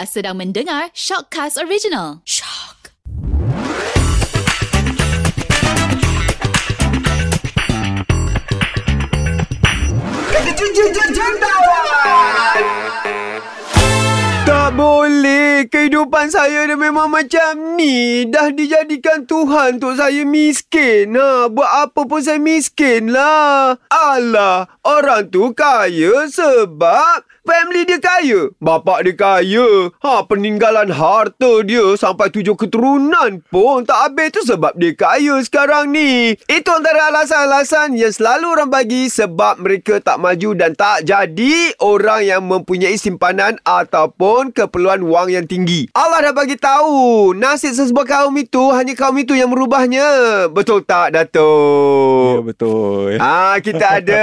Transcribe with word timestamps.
Anda 0.00 0.08
sedang 0.08 0.40
mendengar 0.40 0.88
Shockcast 0.96 1.60
Original. 1.60 2.24
Shock. 2.24 2.88
Tak 14.48 14.72
boleh. 14.72 15.68
Kehidupan 15.68 16.32
saya 16.32 16.64
dah 16.64 16.80
memang 16.80 17.12
macam 17.12 17.76
ni. 17.76 18.24
Dah 18.24 18.48
dijadikan 18.48 19.28
Tuhan 19.28 19.76
untuk 19.76 20.00
saya 20.00 20.24
miskin. 20.24 21.12
Ha, 21.12 21.52
buat 21.52 21.92
apa 21.92 22.08
pun 22.08 22.24
saya 22.24 22.40
miskin 22.40 23.12
lah. 23.12 23.76
Alah, 23.92 24.64
orang 24.80 25.28
tu 25.28 25.52
kaya 25.52 26.24
sebab 26.32 27.28
family 27.50 27.82
dia 27.82 27.98
kaya. 27.98 28.54
Bapak 28.62 29.02
dia 29.02 29.18
kaya. 29.18 29.90
Ha, 29.98 30.22
peninggalan 30.22 30.94
harta 30.94 31.66
dia 31.66 31.98
sampai 31.98 32.30
tujuh 32.30 32.54
keturunan 32.54 33.42
pun 33.50 33.82
tak 33.82 33.98
habis 34.06 34.30
tu 34.30 34.46
sebab 34.46 34.78
dia 34.78 34.94
kaya 34.94 35.42
sekarang 35.42 35.90
ni. 35.90 36.38
Itu 36.46 36.70
antara 36.70 37.10
alasan-alasan 37.10 37.98
yang 37.98 38.14
selalu 38.14 38.46
orang 38.54 38.70
bagi 38.70 39.10
sebab 39.10 39.58
mereka 39.58 39.98
tak 39.98 40.22
maju 40.22 40.54
dan 40.54 40.78
tak 40.78 41.02
jadi 41.02 41.74
orang 41.82 42.22
yang 42.22 42.42
mempunyai 42.46 42.94
simpanan 42.94 43.58
ataupun 43.66 44.54
keperluan 44.54 45.02
wang 45.10 45.34
yang 45.34 45.50
tinggi. 45.50 45.90
Allah 45.90 46.30
dah 46.30 46.34
bagi 46.36 46.54
tahu 46.54 47.34
nasib 47.34 47.74
sesebuah 47.74 48.06
kaum 48.06 48.34
itu 48.38 48.70
hanya 48.70 48.94
kaum 48.94 49.18
itu 49.18 49.34
yang 49.34 49.50
merubahnya. 49.50 50.46
Betul 50.52 50.86
tak 50.86 51.18
Datuk? 51.18 52.30
Ya 52.30 52.40
betul. 52.46 53.10
Ah 53.18 53.56
kita 53.58 53.98
ada 53.98 54.22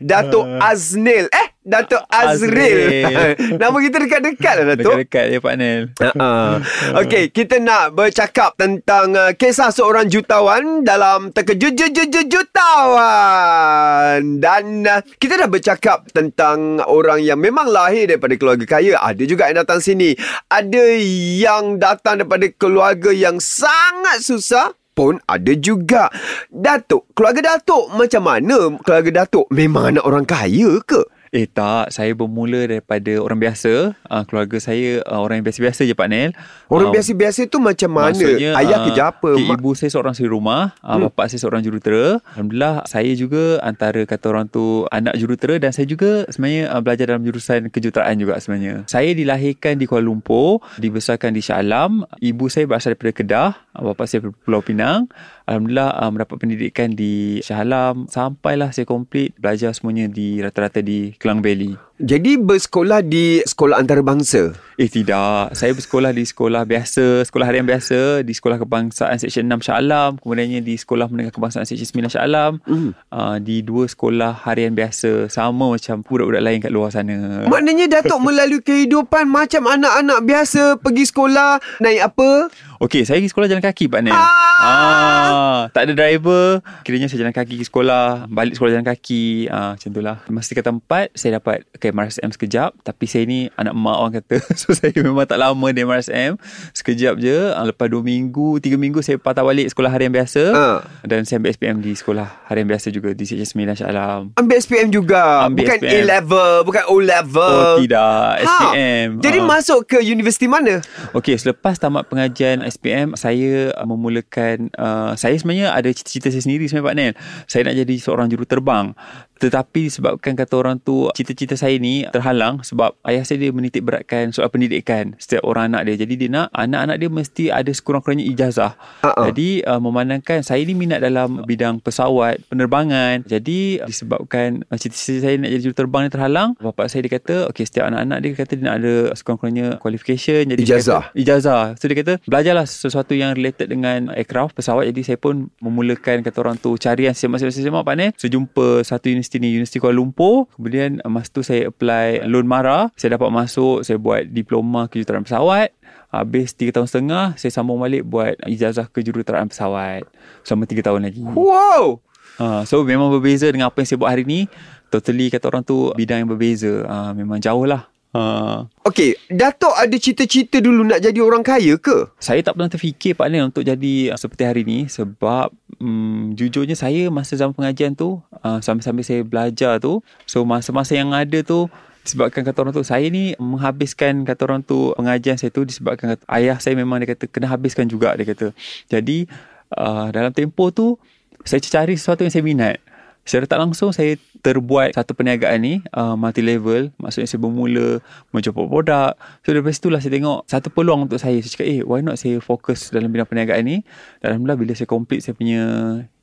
Datuk 0.00 0.46
Aznil. 0.70 1.28
Eh 1.28 1.41
Datuk 1.62 2.02
Azril. 2.10 3.06
Azril. 3.06 3.54
Nama 3.62 3.76
kita 3.78 3.96
dekat-dekat 4.02 4.54
lah 4.58 4.66
Datuk. 4.74 4.98
Dekat-dekat 4.98 5.24
je 5.30 5.38
Pak 5.38 5.54
Nel. 5.54 5.94
Uh-uh. 5.94 6.58
Okey, 6.98 7.30
kita 7.30 7.62
nak 7.62 7.94
bercakap 7.94 8.58
tentang 8.58 9.14
uh, 9.14 9.30
kisah 9.30 9.70
seorang 9.70 10.10
jutawan 10.10 10.82
dalam 10.82 11.30
terkejut 11.30 11.78
jutawan. 12.26 14.18
Dan 14.42 14.82
uh, 14.82 15.06
kita 15.22 15.38
dah 15.38 15.46
bercakap 15.46 16.10
tentang 16.10 16.82
orang 16.82 17.22
yang 17.22 17.38
memang 17.38 17.70
lahir 17.70 18.10
daripada 18.10 18.34
keluarga 18.34 18.66
kaya. 18.66 18.98
Ada 18.98 19.22
juga 19.22 19.46
yang 19.46 19.62
datang 19.62 19.78
sini. 19.78 20.18
Ada 20.50 20.98
yang 21.38 21.78
datang 21.78 22.26
daripada 22.26 22.50
keluarga 22.58 23.14
yang 23.14 23.38
sangat 23.38 24.18
susah 24.18 24.74
pun 24.98 25.22
ada 25.30 25.54
juga. 25.54 26.10
Datuk, 26.50 27.06
keluarga 27.14 27.54
Datuk 27.54 27.86
macam 27.94 28.22
mana 28.26 28.58
keluarga 28.82 29.24
Datuk? 29.24 29.46
Memang 29.54 29.94
anak 29.94 30.04
orang 30.04 30.26
kaya 30.26 30.82
ke? 30.82 31.21
Eh 31.32 31.48
tak, 31.48 31.88
saya 31.96 32.12
bermula 32.12 32.68
daripada 32.68 33.08
orang 33.16 33.40
biasa. 33.40 33.96
Uh, 34.04 34.22
keluarga 34.28 34.60
saya 34.60 35.00
uh, 35.08 35.16
orang 35.16 35.40
yang 35.40 35.48
biasa-biasa 35.48 35.88
je 35.88 35.96
Pak 35.96 36.08
Nel. 36.12 36.36
Orang 36.68 36.92
Ah, 36.92 37.00
biasa-biasa 37.00 37.48
tu 37.48 37.56
macam 37.56 37.88
mana? 37.88 38.12
Maksudnya, 38.12 38.52
Ayah 38.52 38.76
ah, 38.76 38.84
kerja 38.84 39.02
apa? 39.16 39.40
Okay, 39.40 39.48
ibu 39.48 39.72
saya 39.72 39.88
seorang 39.96 40.12
suri 40.12 40.28
rumah, 40.28 40.76
uh, 40.84 41.00
Hmm. 41.00 41.08
bapa 41.08 41.32
saya 41.32 41.40
seorang 41.40 41.64
jurutera. 41.64 42.20
Alhamdulillah, 42.36 42.84
saya 42.84 43.08
juga 43.16 43.64
antara 43.64 44.04
kata 44.04 44.24
orang 44.28 44.52
tu 44.52 44.84
anak 44.92 45.16
jurutera 45.16 45.56
dan 45.56 45.72
saya 45.72 45.88
juga 45.88 46.28
sebenarnya 46.28 46.68
uh, 46.68 46.80
belajar 46.84 47.04
dalam 47.08 47.24
jurusan 47.24 47.72
kejuruteraan 47.72 48.14
juga 48.20 48.36
sebenarnya. 48.36 48.84
Saya 48.84 49.16
dilahirkan 49.16 49.80
di 49.80 49.88
Kuala 49.88 50.04
Lumpur, 50.04 50.60
dibesarkan 50.76 51.32
di 51.32 51.40
Shah 51.40 51.64
Alam. 51.64 52.04
Ibu 52.20 52.52
saya 52.52 52.68
berasal 52.68 52.92
daripada 52.92 53.12
Kedah, 53.16 53.50
uh, 53.72 53.82
bapa 53.88 54.04
saya 54.04 54.20
daripada 54.20 54.36
Pulau 54.44 54.60
Pinang. 54.60 55.08
Alhamdulillah 55.48 55.96
uh, 55.96 56.10
mendapat 56.12 56.36
pendidikan 56.38 56.92
di 56.92 57.40
Shah 57.40 57.64
Alam 57.64 58.04
sampailah 58.12 58.68
saya 58.76 58.84
komplit 58.84 59.32
belajar 59.40 59.72
semuanya 59.72 60.12
di 60.12 60.38
rata-rata 60.44 60.84
di 60.84 61.16
Clan 61.22 61.40
Belly 61.40 61.78
Jadi 62.02 62.34
bersekolah 62.34 62.98
di 63.06 63.46
sekolah 63.46 63.78
antarabangsa. 63.78 64.58
Eh 64.74 64.90
tidak, 64.90 65.54
saya 65.54 65.70
bersekolah 65.70 66.10
di 66.10 66.26
sekolah 66.26 66.66
biasa, 66.66 67.22
sekolah 67.22 67.46
harian 67.46 67.62
biasa, 67.62 68.26
di 68.26 68.34
sekolah 68.34 68.58
kebangsaan 68.58 69.14
Seksyen 69.22 69.46
6 69.46 69.70
Shah 69.70 69.78
Alam, 69.78 70.18
kemudiannya 70.18 70.66
di 70.66 70.74
sekolah 70.74 71.06
menengah 71.06 71.30
kebangsaan 71.30 71.62
Seksyen 71.62 72.02
9 72.02 72.10
Shah 72.10 72.26
Alam, 72.26 72.58
Hmm. 72.66 72.90
uh, 73.14 73.38
di 73.38 73.62
dua 73.62 73.86
sekolah 73.86 74.42
harian 74.42 74.74
biasa, 74.74 75.30
sama 75.30 75.70
macam 75.70 76.02
budak-budak 76.02 76.42
lain 76.42 76.58
kat 76.58 76.74
luar 76.74 76.90
sana. 76.90 77.46
Maknanya 77.46 77.86
Datuk 77.86 78.18
melalui 78.26 78.64
kehidupan 78.66 79.30
macam 79.30 79.70
anak-anak 79.70 80.18
biasa 80.26 80.82
pergi 80.82 81.04
sekolah 81.06 81.62
naik 81.78 82.02
apa? 82.02 82.50
Okey, 82.82 83.06
saya 83.06 83.22
pergi 83.22 83.30
sekolah 83.30 83.46
jalan 83.46 83.62
kaki 83.62 83.84
Pak 83.86 84.00
Nel. 84.02 84.10
Ah! 84.10 84.50
Ah, 84.62 85.60
tak 85.70 85.86
ada 85.86 85.92
driver, 85.94 86.62
kiranya 86.82 87.06
saya 87.06 87.22
jalan 87.22 87.34
kaki 87.34 87.60
ke 87.60 87.64
sekolah, 87.66 88.26
balik 88.26 88.54
sekolah 88.54 88.78
jalan 88.78 88.88
kaki, 88.88 89.46
ah 89.46 89.76
macam 89.78 89.88
itulah. 89.90 90.16
Masa 90.26 90.46
tingkatan 90.50 90.80
4 90.80 91.14
saya 91.14 91.38
dapat 91.38 91.62
ke 91.76 91.91
MRSM 91.92 92.30
sekejap, 92.32 92.70
tapi 92.80 93.04
saya 93.04 93.24
ni 93.24 93.46
anak 93.54 93.72
mak 93.72 93.96
orang 93.96 94.14
kata. 94.18 94.40
So 94.60 94.72
saya 94.72 94.90
memang 94.96 95.24
tak 95.24 95.36
lama 95.36 95.66
di 95.68 95.82
MRSM. 95.82 96.40
Sekejap 96.72 97.18
je, 97.18 97.52
ah, 97.52 97.62
lepas 97.62 97.86
2 97.86 98.00
minggu, 98.00 98.58
3 98.58 98.74
minggu 98.74 99.00
saya 99.00 99.16
patah 99.16 99.42
balik 99.42 99.68
sekolah 99.68 99.88
harian 99.88 100.08
biasa. 100.08 100.42
Ah. 100.50 100.78
Dan 101.02 101.22
saya 101.22 101.38
ambil 101.38 101.52
SPM 101.52 101.76
di 101.78 101.92
sekolah 101.92 102.48
harian 102.48 102.64
biasa 102.64 102.88
juga 102.88 103.12
di 103.12 103.22
Seksyen 103.22 103.68
9 103.68 103.78
Shah 103.78 103.88
Alam. 103.88 104.32
Ambil 104.34 104.56
SPM 104.56 104.88
juga. 104.88 105.46
Ambil 105.46 105.64
bukan 105.64 105.78
SPM. 105.78 105.92
A-level, 106.00 106.52
bukan 106.64 106.84
O-level. 106.88 107.52
Oh 107.52 107.76
tidak, 107.78 108.26
SPM. 108.42 109.08
Ha. 109.16 109.20
Jadi 109.20 109.38
Ah. 109.38 109.46
masuk 109.48 109.80
ke 109.84 109.98
universiti 110.00 110.46
mana? 110.46 110.80
Okey, 111.12 111.34
selepas 111.34 111.76
tamat 111.76 112.06
pengajian 112.06 112.62
SPM, 112.62 113.12
saya 113.14 113.74
uh, 113.74 113.84
memulakan 113.84 114.70
uh, 114.74 115.12
saya 115.14 115.34
sebenarnya 115.34 115.72
ada 115.72 115.90
cita-cita 115.90 116.30
saya 116.30 116.40
sendiri 116.40 116.64
sebenarnya 116.64 116.88
Pak 116.88 116.96
Nel. 116.96 117.12
Saya 117.44 117.62
nak 117.66 117.76
jadi 117.76 117.94
seorang 117.98 118.26
juruterbang. 118.26 118.94
Tetapi 119.42 119.90
disebabkan 119.90 120.38
kata 120.38 120.54
orang 120.54 120.78
tu 120.78 121.10
cita-cita 121.18 121.58
saya 121.58 121.74
ni 121.82 122.06
terhalang 122.14 122.62
sebab 122.62 122.94
ayah 123.10 123.26
saya 123.26 123.42
dia 123.42 123.50
menitik 123.50 123.82
beratkan 123.82 124.30
soal 124.30 124.46
pendidikan 124.46 125.18
setiap 125.18 125.42
orang 125.42 125.74
anak 125.74 125.90
dia. 125.90 126.06
Jadi 126.06 126.14
dia 126.14 126.28
nak 126.30 126.54
anak-anak 126.54 126.96
dia 127.02 127.10
mesti 127.10 127.44
ada 127.50 127.66
sekurang-kurangnya 127.74 128.22
ijazah. 128.30 128.78
Ha-ha. 129.02 129.26
Jadi 129.26 129.66
uh, 129.66 129.82
memandangkan 129.82 130.46
saya 130.46 130.62
ni 130.62 130.78
minat 130.78 131.02
dalam 131.02 131.42
bidang 131.42 131.82
pesawat, 131.82 132.38
penerbangan. 132.46 133.26
Jadi 133.26 133.82
disebabkan 133.82 134.62
uh, 134.70 134.78
cita-cita 134.78 135.26
saya 135.26 135.34
nak 135.42 135.50
jadi 135.50 135.62
juruterbang 135.66 136.06
ni 136.06 136.10
terhalang, 136.14 136.54
bapa 136.62 136.86
saya 136.86 137.02
dia 137.02 137.18
kata, 137.18 137.50
okey 137.50 137.66
setiap 137.66 137.90
anak-anak 137.90 138.18
dia 138.22 138.30
kata 138.38 138.52
dia 138.54 138.64
nak 138.70 138.76
ada 138.78 138.94
sekurang-kurangnya 139.18 139.66
qualification. 139.82 140.54
Jadi 140.54 140.62
Ijazah. 140.62 141.10
Kata, 141.10 141.18
ijazah. 141.18 141.62
So 141.82 141.90
dia 141.90 141.96
kata 141.98 142.12
belajarlah 142.30 142.66
sesuatu 142.70 143.12
yang 143.18 143.34
related 143.34 143.66
dengan 143.66 144.14
aircraft, 144.14 144.54
pesawat. 144.54 144.86
Jadi 144.94 145.02
saya 145.02 145.18
pun 145.18 145.50
memulakan 145.58 146.22
kata 146.22 146.38
orang 146.38 146.56
tu 146.60 146.78
carian 146.78 147.10
semak-semak 147.10 147.82
Pak. 147.82 148.20
So 148.20 148.30
jumpa 148.30 148.86
satu 148.86 149.10
universiti 149.10 149.31
ni, 149.38 149.54
Universiti 149.54 149.78
Kuala 149.78 150.00
Lumpur. 150.00 150.50
Kemudian 150.56 150.98
uh, 151.04 151.10
masa 151.12 151.30
tu 151.30 151.44
saya 151.44 151.68
apply 151.70 152.24
loan 152.26 152.48
MARA. 152.48 152.90
Saya 152.96 153.20
dapat 153.20 153.30
masuk, 153.30 153.86
saya 153.86 154.00
buat 154.00 154.26
diploma 154.28 154.88
kejuruteraan 154.90 155.24
pesawat. 155.24 155.72
Habis 156.12 156.52
3 156.56 156.76
tahun 156.76 156.88
setengah, 156.88 157.24
saya 157.40 157.52
sambung 157.52 157.80
balik 157.80 158.04
buat 158.04 158.36
ijazah 158.44 158.88
kejuruteraan 158.92 159.48
pesawat. 159.48 160.04
Selama 160.44 160.64
3 160.68 160.84
tahun 160.84 161.00
lagi. 161.08 161.22
Wow. 161.24 162.04
Ha, 162.40 162.64
so 162.64 162.80
memang 162.80 163.12
berbeza 163.12 163.48
dengan 163.52 163.68
apa 163.68 163.84
yang 163.84 163.88
saya 163.88 164.00
buat 164.00 164.12
hari 164.12 164.24
ni. 164.24 164.48
Totally 164.88 165.32
kata 165.32 165.48
orang 165.48 165.64
tu 165.64 165.92
bidang 165.92 166.24
yang 166.24 166.30
berbeza. 166.32 166.84
Ha, 166.84 167.12
memang 167.12 167.40
jauh 167.40 167.64
lah. 167.64 167.91
Ha. 168.12 168.68
Okey, 168.84 169.16
Datuk 169.32 169.72
ada 169.72 169.96
cita-cita 169.96 170.60
dulu 170.60 170.84
nak 170.84 171.00
jadi 171.00 171.16
orang 171.24 171.40
kaya 171.40 171.80
ke? 171.80 172.12
Saya 172.20 172.44
tak 172.44 172.60
pernah 172.60 172.68
terfikir 172.68 173.16
Pak 173.16 173.24
Nel 173.32 173.48
untuk 173.48 173.64
jadi 173.64 174.12
uh, 174.12 174.18
seperti 174.20 174.44
hari 174.44 174.62
ni 174.68 174.84
sebab 174.84 175.48
um, 175.80 176.36
jujurnya 176.36 176.76
saya 176.76 177.08
masa 177.08 177.40
zaman 177.40 177.56
pengajian 177.56 177.96
tu 177.96 178.20
uh, 178.44 178.60
sambil-sambil 178.60 179.00
saya 179.00 179.24
belajar 179.24 179.80
tu 179.80 180.04
so 180.28 180.44
masa-masa 180.44 180.92
yang 180.92 181.16
ada 181.16 181.40
tu 181.40 181.72
disebabkan 182.04 182.44
kata 182.44 182.58
orang 182.60 182.74
tu 182.76 182.84
saya 182.84 183.06
ni 183.08 183.32
menghabiskan 183.40 184.28
kata 184.28 184.40
orang 184.44 184.60
tu 184.60 184.92
pengajian 184.98 185.40
saya 185.40 185.48
tu 185.48 185.64
disebabkan 185.64 186.12
kata, 186.12 186.22
ayah 186.36 186.60
saya 186.60 186.76
memang 186.76 187.00
dia 187.00 187.16
kata 187.16 187.24
kena 187.32 187.48
habiskan 187.48 187.88
juga 187.88 188.12
dia 188.12 188.28
kata. 188.28 188.52
Jadi 188.92 189.24
uh, 189.72 190.12
dalam 190.12 190.36
tempoh 190.36 190.68
tu 190.68 191.00
saya 191.48 191.64
cari 191.64 191.96
sesuatu 191.96 192.28
yang 192.28 192.32
saya 192.34 192.44
minat. 192.44 192.76
Secara 193.22 193.46
tak 193.46 193.58
langsung 193.62 193.94
saya 193.94 194.18
terbuat 194.42 194.98
satu 194.98 195.14
perniagaan 195.14 195.58
ni 195.62 195.74
uh, 195.94 196.18
multi 196.18 196.42
level 196.42 196.90
maksudnya 196.98 197.30
saya 197.30 197.38
bermula 197.38 198.02
menjual 198.34 198.66
produk 198.66 199.14
so 199.46 199.54
dari 199.54 199.62
situlah 199.70 200.02
saya 200.02 200.18
tengok 200.18 200.50
satu 200.50 200.68
peluang 200.74 201.06
untuk 201.06 201.22
saya 201.22 201.38
saya 201.38 201.54
cakap 201.54 201.66
eh 201.70 201.80
why 201.86 202.02
not 202.02 202.18
saya 202.18 202.42
fokus 202.42 202.90
dalam 202.90 203.14
bidang 203.14 203.30
perniagaan 203.30 203.62
ni 203.62 203.86
dan 204.18 204.34
Alhamdulillah 204.34 204.58
bila 204.58 204.74
saya 204.74 204.90
complete 204.90 205.22
saya 205.22 205.38
punya 205.38 205.62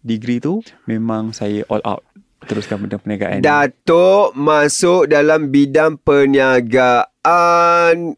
degree 0.04 0.44
tu 0.44 0.60
memang 0.84 1.32
saya 1.32 1.64
all 1.72 1.80
out 1.88 2.04
teruskan 2.48 2.80
bidang 2.80 3.00
perniagaan 3.04 3.40
ni. 3.40 3.44
Datuk 3.44 4.32
masuk 4.36 5.12
dalam 5.12 5.52
bidang 5.52 6.00
perniagaan 6.00 7.16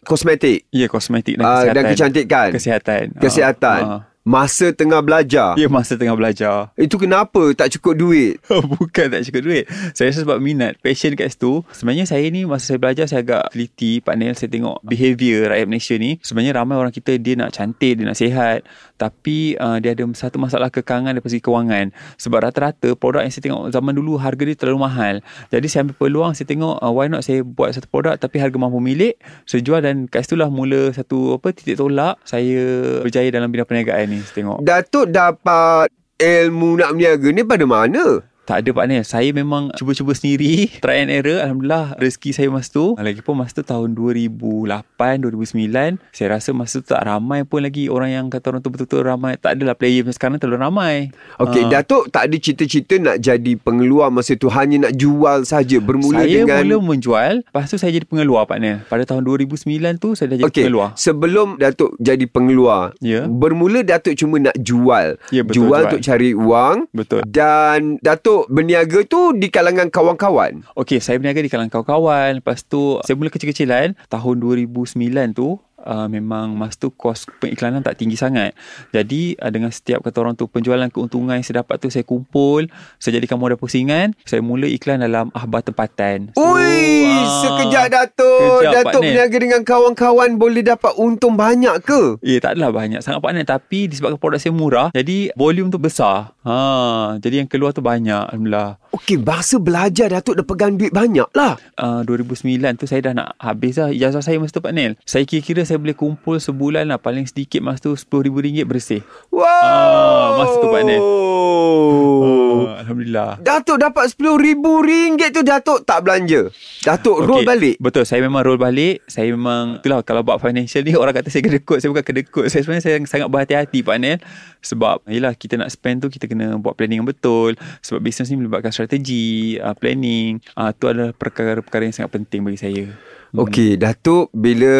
kosmetik 0.06 0.69
ya 0.69 0.86
kosmetik 0.89 1.42
dan 1.42 1.45
uh, 1.45 1.54
kesihatan 1.57 1.74
dan 1.74 1.84
kecantikan. 1.89 2.50
kesihatan 2.54 3.04
Kesihatan. 3.18 3.81
Ah, 3.81 3.94
ah. 3.98 4.11
Masa 4.22 4.70
tengah 4.70 5.02
belajar. 5.02 5.58
Ya 5.58 5.66
masa 5.66 5.98
tengah 5.98 6.14
belajar. 6.14 6.70
Itu 6.78 7.02
kenapa 7.02 7.42
tak 7.58 7.74
cukup 7.74 7.98
duit? 7.98 8.38
Bukan 8.78 9.10
tak 9.10 9.26
cukup 9.26 9.42
duit. 9.42 9.66
Saya 9.98 10.14
rasa 10.14 10.22
sebab 10.22 10.38
minat, 10.38 10.78
passion 10.78 11.18
kat 11.18 11.34
situ. 11.34 11.66
Sebenarnya 11.74 12.06
saya 12.06 12.30
ni 12.30 12.46
masa 12.46 12.70
saya 12.70 12.78
belajar 12.78 13.10
saya 13.10 13.26
agak 13.26 13.50
teliti, 13.50 13.98
panel 13.98 14.38
saya 14.38 14.54
tengok 14.54 14.78
behavior 14.86 15.50
rakyat 15.50 15.66
Malaysia 15.66 15.98
ni. 15.98 16.22
Sebenarnya 16.22 16.54
ramai 16.54 16.78
orang 16.78 16.94
kita 16.94 17.18
dia 17.18 17.34
nak 17.34 17.50
cantik, 17.50 17.98
dia 17.98 18.06
nak 18.06 18.14
sihat. 18.14 18.62
Tapi 19.02 19.58
uh, 19.58 19.82
dia 19.82 19.98
ada 19.98 20.06
satu 20.14 20.38
masalah 20.38 20.70
kekangan 20.70 21.18
dari 21.18 21.26
segi 21.26 21.42
kewangan. 21.42 21.90
Sebab 22.22 22.46
rata-rata 22.46 22.94
produk 22.94 23.26
yang 23.26 23.34
saya 23.34 23.50
tengok 23.50 23.74
zaman 23.74 23.98
dulu 23.98 24.22
harga 24.22 24.44
dia 24.46 24.54
terlalu 24.54 24.86
mahal. 24.86 25.16
Jadi 25.50 25.66
saya 25.66 25.90
ambil 25.90 25.98
peluang, 25.98 26.38
saya 26.38 26.46
tengok 26.46 26.78
uh, 26.78 26.94
why 26.94 27.10
not 27.10 27.26
saya 27.26 27.42
buat 27.42 27.74
satu 27.74 27.90
produk 27.90 28.22
tapi 28.22 28.38
harga 28.38 28.54
mampu 28.62 28.78
milik. 28.78 29.18
Saya 29.50 29.66
jual 29.66 29.82
dan 29.82 30.06
kat 30.06 30.30
situlah 30.30 30.54
mula 30.54 30.94
satu 30.94 31.42
apa 31.42 31.58
titik 31.58 31.82
tolak 31.82 32.22
saya 32.22 33.02
berjaya 33.02 33.34
dalam 33.34 33.50
bidang 33.50 33.66
perniagaan 33.66 34.11
ni. 34.12 34.19
Tengok. 34.19 34.60
Datuk 34.60 35.08
dapat 35.08 35.88
ilmu 36.19 36.78
nak 36.78 36.92
berniaga 36.94 37.30
ni 37.31 37.42
pada 37.48 37.66
mana? 37.66 38.22
Tak 38.51 38.68
ada 38.68 38.71
partner. 38.75 39.07
Saya 39.07 39.31
memang 39.31 39.71
cuba-cuba 39.80 40.12
sendiri. 40.12 40.68
Try 40.83 41.00
and 41.00 41.07
error. 41.07 41.39
Alhamdulillah 41.39 41.95
rezeki 41.95 42.36
saya 42.36 42.51
masa 42.51 42.68
tu. 42.68 43.00
Lagipun 43.00 43.39
masa 43.39 43.56
tu 43.56 43.63
tahun 43.63 43.95
2008, 43.95 45.24
2009. 45.24 46.03
Saya 46.12 46.27
rasa 46.27 46.51
masa 46.51 46.83
tu 46.83 46.92
tak 46.92 47.00
ramai 47.00 47.48
pun 47.48 47.63
lagi 47.63 47.88
orang 47.88 48.12
yang 48.12 48.25
kata 48.27 48.51
orang 48.51 48.59
tu 48.59 48.68
betul-betul 48.68 49.07
ramai. 49.07 49.39
Tak 49.39 49.56
adalah 49.56 49.71
player 49.71 50.03
macam 50.03 50.15
sekarang 50.19 50.36
terlalu 50.36 50.59
ramai. 50.59 50.95
Okey, 51.39 51.63
Ah. 51.63 51.80
Datuk 51.80 52.12
tak 52.12 52.27
ada 52.27 52.36
cita-cita 52.36 53.00
nak 53.00 53.24
jadi 53.24 53.56
pengeluar 53.56 54.12
masa 54.12 54.36
tu. 54.36 54.51
Hanya 54.51 54.92
nak 54.92 55.00
jual 55.00 55.48
saja. 55.48 55.80
Bermula 55.80 56.19
saya 56.19 56.44
dengan... 56.44 56.59
mula 56.68 56.75
menjual. 56.83 57.33
Lepas 57.48 57.71
tu 57.71 57.80
saya 57.80 57.95
jadi 57.95 58.03
pengeluar 58.03 58.44
partner. 58.44 58.83
Pada 58.92 59.07
tahun 59.07 59.24
2009 59.24 59.63
tu 59.95 60.12
saya 60.12 60.27
dah 60.27 60.44
jadi 60.44 60.51
Okey, 60.51 60.68
pengeluar. 60.68 60.92
sebelum 61.00 61.56
Datuk 61.56 61.95
jadi 62.03 62.27
pengeluar, 62.27 62.92
Ya. 63.00 63.24
bermula 63.31 63.80
Datuk 63.80 64.19
cuma 64.19 64.44
nak 64.44 64.59
jual. 64.59 65.15
Ya, 65.31 65.48
betul, 65.48 65.56
jual 65.56 65.71
jual. 65.71 65.83
untuk 65.88 66.01
cari 66.03 66.36
wang. 66.36 66.77
Betul. 66.92 67.24
Dan 67.24 67.95
Datuk 68.03 68.41
berniaga 68.48 69.04
tu 69.06 69.36
di 69.36 69.52
kalangan 69.52 69.92
kawan-kawan. 69.92 70.66
Okey, 70.74 71.04
saya 71.04 71.18
berniaga 71.22 71.42
di 71.44 71.52
kalangan 71.52 71.82
kawan-kawan. 71.82 72.40
Lepas 72.40 72.66
tu, 72.66 72.98
saya 73.06 73.18
mula 73.18 73.30
kecil-kecilan. 73.34 73.94
Tahun 74.08 74.36
2009 74.40 75.36
tu, 75.36 75.60
uh, 75.83 76.07
memang 76.07 76.54
masa 76.54 76.78
tu 76.78 76.89
kos 76.94 77.28
pengiklanan 77.42 77.81
tak 77.81 77.98
tinggi 77.98 78.18
sangat. 78.18 78.54
Jadi, 78.94 79.36
uh, 79.38 79.51
dengan 79.51 79.74
setiap 79.74 80.06
kata 80.06 80.22
orang 80.22 80.36
tu, 80.38 80.48
penjualan 80.48 80.88
keuntungan 80.89 81.38
yang 81.38 81.45
saya 81.45 81.66
dapat 81.66 81.81
tu, 81.81 81.89
saya 81.89 82.06
kumpul. 82.07 82.69
Saya 82.98 83.18
jadikan 83.19 83.38
modal 83.38 83.57
pusingan. 83.57 84.13
Saya 84.24 84.39
mula 84.45 84.69
iklan 84.69 85.01
dalam 85.01 85.30
akhbar 85.33 85.66
tempatan. 85.66 86.33
Ui, 86.38 87.06
ah, 87.10 87.42
sekejap 87.42 87.86
Datuk. 87.92 88.62
kejap, 88.62 88.72
Datuk 88.72 88.83
partner. 88.86 89.01
berniaga 89.01 89.38
dengan 89.38 89.62
kawan-kawan 89.62 90.30
boleh 90.38 90.63
dapat 90.63 90.94
untung 90.98 91.36
banyak 91.36 91.75
ke? 91.84 92.01
Eh 92.22 92.38
tak 92.38 92.57
adalah 92.57 92.72
banyak 92.74 93.01
sangat 93.01 93.19
partner 93.22 93.45
tapi 93.45 93.89
disebabkan 93.89 94.19
produk 94.19 94.39
saya 94.39 94.54
murah 94.54 94.88
jadi 94.94 95.34
volume 95.36 95.69
tu 95.74 95.80
besar. 95.81 96.34
Ha 96.45 97.18
jadi 97.19 97.44
yang 97.44 97.50
keluar 97.50 97.75
tu 97.75 97.84
banyak 97.84 98.31
alhamdulillah. 98.31 98.81
Okey, 98.92 99.24
bahasa 99.24 99.56
belajar 99.56 100.12
Datuk 100.12 100.36
dah 100.36 100.45
pegang 100.45 100.75
duit 100.75 100.92
banyak 100.92 101.31
lah. 101.31 101.56
Uh, 101.80 102.04
2009 102.04 102.60
tu 102.75 102.86
saya 102.86 103.00
dah 103.07 103.13
nak 103.16 103.30
habis 103.39 103.80
lah 103.80 103.88
ijazah 103.88 104.19
saya 104.19 104.36
masa 104.36 104.60
tu 104.60 104.63
Pak 104.63 104.74
Nel. 104.75 105.00
Saya 105.07 105.24
kira-kira 105.24 105.63
saya 105.72 105.80
boleh 105.80 105.96
kumpul 105.96 106.36
sebulan 106.36 106.84
lah 106.84 107.00
paling 107.00 107.24
sedikit 107.24 107.64
masa 107.64 107.88
tu 107.88 107.96
RM10,000 107.96 108.68
bersih. 108.68 109.00
Wow. 109.32 109.48
Ah, 109.48 110.28
masa 110.44 110.56
tu, 110.60 110.68
Pak 110.68 110.82
Nel. 110.84 111.00
Oh. 111.00 112.68
Uh, 112.68 112.76
alhamdulillah. 112.84 113.40
Datuk 113.40 113.80
dapat 113.80 114.12
RM10,000 114.12 115.32
tu 115.32 115.42
Datuk 115.48 115.80
tak 115.88 116.04
belanja. 116.04 116.52
Datuk 116.84 117.24
okay. 117.24 117.28
roll 117.32 117.44
balik. 117.48 117.80
Betul, 117.80 118.04
saya 118.04 118.20
memang 118.20 118.44
roll 118.44 118.60
balik. 118.60 119.00
Saya 119.08 119.32
memang, 119.32 119.80
itulah 119.80 120.04
kalau 120.04 120.28
buat 120.28 120.44
financial 120.44 120.84
ni, 120.84 120.92
orang 121.00 121.16
kata 121.16 121.32
saya 121.32 121.48
kedekut. 121.48 121.80
Saya 121.80 121.96
bukan 121.96 122.04
kedekut. 122.04 122.52
Saya 122.52 122.68
sebenarnya 122.68 122.84
saya 122.84 123.00
sangat 123.08 123.32
berhati-hati 123.32 123.80
Pak 123.80 123.96
Nel. 123.96 124.20
Sebab, 124.60 125.08
yelah, 125.08 125.32
kita 125.40 125.56
nak 125.56 125.72
spend 125.72 126.04
tu, 126.04 126.12
kita 126.12 126.28
kena 126.28 126.60
buat 126.60 126.76
planning 126.76 127.00
yang 127.00 127.08
betul. 127.08 127.56
Sebab 127.80 128.04
bisnes 128.04 128.28
ni 128.28 128.44
melibatkan 128.44 128.76
strategi, 128.76 129.56
uh, 129.56 129.72
planning. 129.72 130.44
Uh, 130.60 130.76
tu 130.76 130.92
adalah 130.92 131.16
perkara-perkara 131.16 131.88
yang 131.88 131.96
sangat 131.96 132.12
penting 132.20 132.44
bagi 132.44 132.60
saya. 132.60 132.92
Okey, 133.31 133.80
Datuk 133.80 134.28
bila 134.36 134.75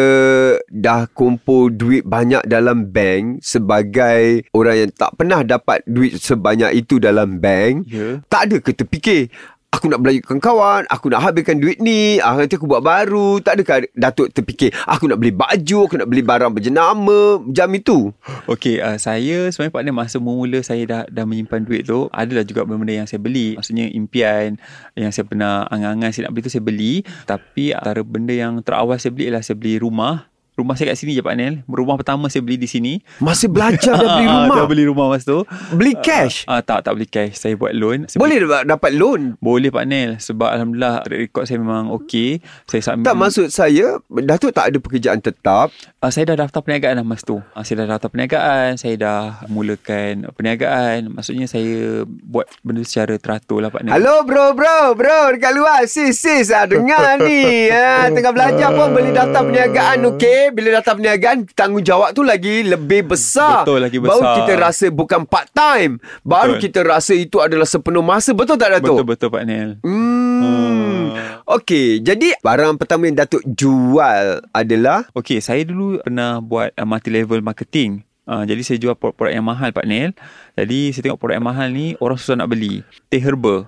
dah 0.68 1.08
kumpul 1.08 1.72
duit 1.72 2.04
banyak 2.04 2.44
dalam 2.44 2.84
bank 2.84 3.40
sebagai 3.40 4.44
orang 4.52 4.76
yang 4.76 4.92
tak 4.92 5.16
pernah 5.16 5.40
dapat 5.40 5.80
duit 5.88 6.20
sebanyak 6.20 6.68
itu 6.76 7.00
dalam 7.00 7.40
bank, 7.40 7.88
Ya. 7.88 8.20
tak 8.28 8.52
ada 8.52 8.56
ke 8.60 8.76
terfikir 8.76 9.32
Aku 9.72 9.88
nak 9.88 10.04
belanjakan 10.04 10.38
kawan 10.38 10.84
Aku 10.92 11.08
nak 11.08 11.24
habiskan 11.24 11.56
duit 11.56 11.80
ni 11.80 12.20
ah, 12.20 12.36
Nanti 12.36 12.60
aku 12.60 12.68
buat 12.68 12.84
baru 12.84 13.40
Tak 13.40 13.56
adakah 13.56 13.88
Datuk 13.96 14.28
terfikir 14.30 14.70
Aku 14.84 15.08
nak 15.08 15.16
beli 15.16 15.32
baju 15.32 15.88
Aku 15.88 15.96
nak 15.96 16.12
beli 16.12 16.20
barang 16.20 16.52
berjenama 16.52 17.40
Jam 17.48 17.72
itu 17.72 18.12
Okey, 18.42 18.82
uh, 18.82 18.98
saya 18.98 19.46
sebenarnya 19.54 19.70
partner 19.70 19.94
masa 19.94 20.18
mula 20.18 20.58
saya 20.66 20.82
dah 20.82 21.02
dah 21.06 21.22
menyimpan 21.22 21.62
duit 21.62 21.86
tu, 21.86 22.10
adalah 22.10 22.42
juga 22.42 22.66
benda-benda 22.66 23.04
yang 23.04 23.08
saya 23.08 23.22
beli. 23.22 23.54
Maksudnya 23.54 23.86
impian 23.94 24.58
yang 24.98 25.14
saya 25.14 25.24
pernah 25.30 25.62
angan-angan 25.70 26.10
saya 26.10 26.22
nak 26.26 26.32
beli 26.34 26.42
tu 26.42 26.52
saya 26.52 26.64
beli. 26.64 26.94
Tapi 27.22 27.70
antara 27.70 28.02
benda 28.02 28.34
yang 28.34 28.58
terawal 28.66 28.98
saya 28.98 29.14
beli 29.14 29.30
ialah 29.30 29.42
saya 29.46 29.54
beli 29.54 29.78
rumah. 29.78 30.31
Rumah 30.52 30.76
saya 30.76 30.92
kat 30.92 31.00
sini 31.00 31.16
je 31.16 31.24
Pak 31.24 31.32
Nel. 31.32 31.64
Rumah 31.64 31.96
pertama 31.96 32.28
saya 32.28 32.44
beli 32.44 32.60
di 32.60 32.68
sini. 32.68 33.00
Masih 33.18 33.48
belajar 33.48 33.96
dah 33.96 34.04
beli 34.12 34.26
Ah, 34.28 34.44
rumah? 34.44 34.52
dah 34.54 34.66
beli 34.66 34.84
rumah 34.84 35.06
masa 35.08 35.24
tu. 35.26 35.40
Beli 35.72 35.96
cash? 35.96 36.44
Ah, 36.44 36.60
tak, 36.60 36.84
tak 36.84 36.92
beli 36.92 37.08
cash. 37.08 37.40
Saya 37.40 37.56
buat 37.56 37.72
loan. 37.72 38.04
Saya 38.04 38.20
Boleh 38.20 38.36
dapat, 38.36 38.68
dapat 38.68 38.90
loan? 38.92 39.20
Boleh 39.40 39.72
Pak 39.72 39.84
Nel. 39.86 40.20
Sebab 40.20 40.52
Alhamdulillah 40.52 41.08
Track 41.08 41.20
record 41.22 41.44
saya 41.46 41.56
memang 41.56 41.88
okey. 41.96 42.44
Saya 42.68 42.80
submit 42.84 43.08
Tak 43.08 43.16
maksud 43.16 43.46
saya 43.48 43.96
Datuk 44.04 44.52
tak 44.52 44.68
ada 44.68 44.76
pekerjaan 44.76 45.18
tetap? 45.18 45.72
Uh, 45.98 46.12
Saya 46.12 46.28
dah 46.28 46.44
daftar 46.44 46.60
perniagaan 46.60 47.00
lah 47.00 47.06
masa 47.06 47.24
tu. 47.24 47.40
Uh, 47.40 47.62
Saya 47.64 47.76
dah 47.80 47.96
daftar 47.96 48.08
perniagaan. 48.08 48.76
Saya 48.76 48.94
dah 48.94 49.20
mulakan 49.48 50.28
perniagaan. 50.32 51.08
Maksudnya 51.10 51.48
saya 51.48 52.04
Buat 52.04 52.52
benda 52.60 52.84
secara 52.84 53.16
teratur 53.16 53.64
lah 53.64 53.72
Pak 53.72 53.88
Nel. 53.88 53.96
Hello 53.96 54.20
bro 54.22 54.52
bro 54.52 54.92
bro. 54.92 55.32
Dekat 55.32 55.52
luar. 55.54 55.88
Sis 55.88 56.12
sis. 56.14 56.52
Ah 56.52 56.68
dengar 56.68 57.16
ni. 57.18 57.72
Ah 57.72 58.12
tengah 58.12 58.30
belajar 58.30 58.68
pun 58.68 58.92
beli 58.92 59.16
daftar 59.16 59.40
perniagaan 59.42 60.04
okey 60.12 60.41
bila 60.50 60.68
daftar 60.74 60.96
perniagaan 60.96 61.46
tanggungjawab 61.46 62.10
tu 62.10 62.24
lagi 62.24 62.64
lebih 62.64 63.06
besar 63.06 63.62
Betul, 63.62 63.78
lagi 63.78 63.98
baru 64.00 64.18
besar. 64.18 64.34
kita 64.40 64.52
rasa 64.56 64.86
bukan 64.88 65.22
part 65.22 65.46
time 65.48 66.02
baru 66.20 66.56
Betul. 66.56 66.62
kita 66.64 66.80
rasa 66.82 67.12
itu 67.12 67.38
adalah 67.38 67.62
sepenuh 67.62 68.02
masa 68.02 68.32
betul 68.32 68.56
tak 68.56 68.74
Datuk 68.74 68.98
Betul-betul 68.98 69.28
Pak 69.28 69.44
Nel 69.44 69.70
Hmm. 69.82 71.12
Ah. 71.12 71.44
Okey, 71.52 72.00
jadi 72.00 72.34
barang 72.38 72.74
pertama 72.74 73.04
yang 73.04 73.14
Datuk 73.14 73.44
jual 73.46 74.24
adalah 74.48 75.06
Okey, 75.12 75.38
saya 75.38 75.62
dulu 75.62 76.00
pernah 76.00 76.40
buat 76.40 76.72
uh, 76.72 76.82
multi-level 76.82 77.38
marketing. 77.38 78.02
Uh, 78.22 78.42
jadi 78.42 78.62
saya 78.62 78.78
jual 78.78 78.94
produk 78.94 79.28
yang 79.28 79.42
mahal 79.42 79.68
Pak 79.68 79.82
Nel. 79.82 80.14
Jadi 80.54 80.90
saya 80.90 81.02
tengok 81.04 81.18
produk 81.18 81.36
yang 81.36 81.46
mahal 81.46 81.68
ni 81.68 81.98
orang 81.98 82.16
susah 82.16 82.34
nak 82.34 82.48
beli. 82.48 82.80
Teh 83.06 83.18
herba. 83.18 83.66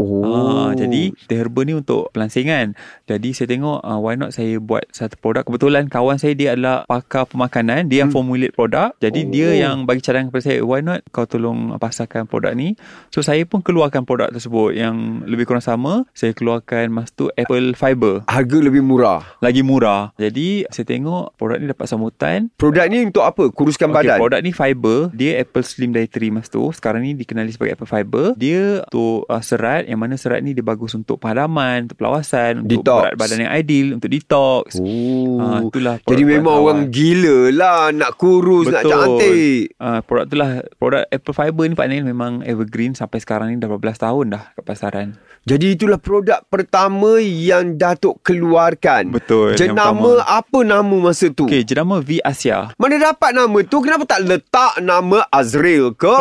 Oh. 0.00 0.24
Ah, 0.24 0.70
jadi 0.72 1.12
teh 1.26 1.36
herba 1.36 1.60
ni 1.62 1.74
untuk 1.74 2.08
pelansingan. 2.10 2.72
Jadi 3.04 3.30
saya 3.30 3.46
tengok 3.46 3.78
uh, 3.78 3.98
why 3.98 4.14
not 4.14 4.32
saya 4.32 4.56
buat 4.56 4.88
satu 4.88 5.14
produk. 5.14 5.44
Kebetulan 5.44 5.86
kawan 5.86 6.16
saya 6.16 6.32
dia 6.32 6.56
adalah 6.56 6.86
pakar 6.86 7.26
pemakanan. 7.26 7.86
Dia 7.86 8.00
yang 8.00 8.08
Hmm. 8.08 8.16
formulate 8.16 8.50
produk. 8.50 8.96
Jadi 8.96 9.20
Oh. 9.20 9.30
dia 9.30 9.48
yang 9.60 9.84
bagi 9.84 10.00
cadangan 10.00 10.30
kepada 10.30 10.44
saya. 10.46 10.58
Why 10.60 10.80
not 10.80 11.04
kau 11.10 11.24
tolong 11.24 11.76
pasarkan 11.76 12.24
produk 12.24 12.52
ni. 12.52 12.80
So 13.10 13.20
saya 13.20 13.44
pun 13.44 13.60
keluarkan 13.60 14.02
produk 14.02 14.30
tersebut 14.30 14.72
yang 14.72 14.96
lebih 15.24 15.44
kurang 15.44 15.60
sama. 15.60 16.08
Saya 16.10 16.32
keluarkan 16.32 16.88
masa 16.90 17.12
tu 17.12 17.26
Apple 17.34 17.74
Fiber. 17.74 18.24
harga 18.26 18.56
lebih 18.56 18.80
murah. 18.80 19.20
Lagi 19.38 19.60
murah. 19.60 20.16
Jadi 20.16 20.64
saya 20.68 20.86
tengok 20.86 21.36
produk 21.36 21.58
ni 21.58 21.66
dapat 21.66 21.86
sambutan. 21.86 22.48
Produk 22.56 22.86
ni 22.86 23.04
untuk 23.04 23.22
apa? 23.22 23.50
Kuruskan 23.50 23.90
Okay, 23.90 24.06
badan. 24.06 24.18
produk 24.18 24.40
ni 24.40 24.50
fiber. 24.50 25.10
Dia 25.12 25.38
Apple 25.38 25.60
Slim 25.62 25.90
Dietary 25.90 26.30
masa 26.30 26.48
tu. 26.48 26.64
Sekarang 26.70 27.02
ni 27.02 27.12
dikenali 27.12 27.50
sebagai 27.50 27.74
Apple 27.74 27.84
Fiber. 27.86 28.32
Dia 28.34 28.86
untuk 28.86 29.26
uh, 29.26 29.42
serat 29.42 29.89
yang 29.90 29.98
mana 29.98 30.14
serat 30.14 30.38
ni 30.40 30.54
dia 30.54 30.62
bagus 30.62 30.94
untuk 30.94 31.18
penghalaman, 31.18 31.90
untuk 31.90 31.98
pelawasan, 31.98 32.62
untuk 32.62 32.86
Detox. 32.86 33.00
berat 33.02 33.14
badan 33.18 33.38
yang 33.42 33.52
ideal, 33.52 33.88
untuk 33.98 34.08
detox. 34.08 34.78
Oh. 34.78 35.42
Ah, 35.42 35.58
itulah 35.60 35.98
Jadi 36.06 36.22
memang 36.22 36.54
awal. 36.54 36.62
orang 36.62 36.80
gila 36.88 37.38
lah 37.50 37.90
nak 37.90 38.14
kurus, 38.14 38.70
nak 38.70 38.86
cantik. 38.86 39.74
Uh, 39.76 39.98
produk 40.04 40.24
tu 40.28 40.36
lah 40.36 40.50
Produk 40.76 41.02
Apple 41.08 41.34
Fiber 41.34 41.64
ni 41.64 41.74
Pak 41.74 41.88
Nil 41.88 42.04
Memang 42.04 42.44
evergreen 42.44 42.92
Sampai 42.92 43.18
sekarang 43.18 43.48
ni 43.48 43.56
Dah 43.56 43.66
berapa 43.66 43.80
belas 43.80 43.96
tahun 43.96 44.36
dah 44.36 44.44
Kat 44.52 44.64
pasaran 44.64 45.16
Jadi 45.48 45.72
itulah 45.72 45.96
produk 45.96 46.44
pertama 46.46 47.16
yang 47.18 47.80
Datuk 47.80 48.20
keluarkan. 48.20 49.08
Betul, 49.08 49.56
Jenama 49.56 50.20
apa 50.20 50.60
nama 50.60 50.96
masa 51.00 51.32
tu? 51.32 51.48
Okay 51.48 51.64
jenama 51.64 52.04
V 52.04 52.20
Asia 52.20 52.76
Mana 52.76 53.00
dapat 53.00 53.32
nama 53.32 53.58
tu? 53.64 53.80
Kenapa 53.80 54.04
tak 54.04 54.20
letak 54.28 54.76
nama 54.84 55.24
Azril 55.32 55.96
ke? 55.96 56.12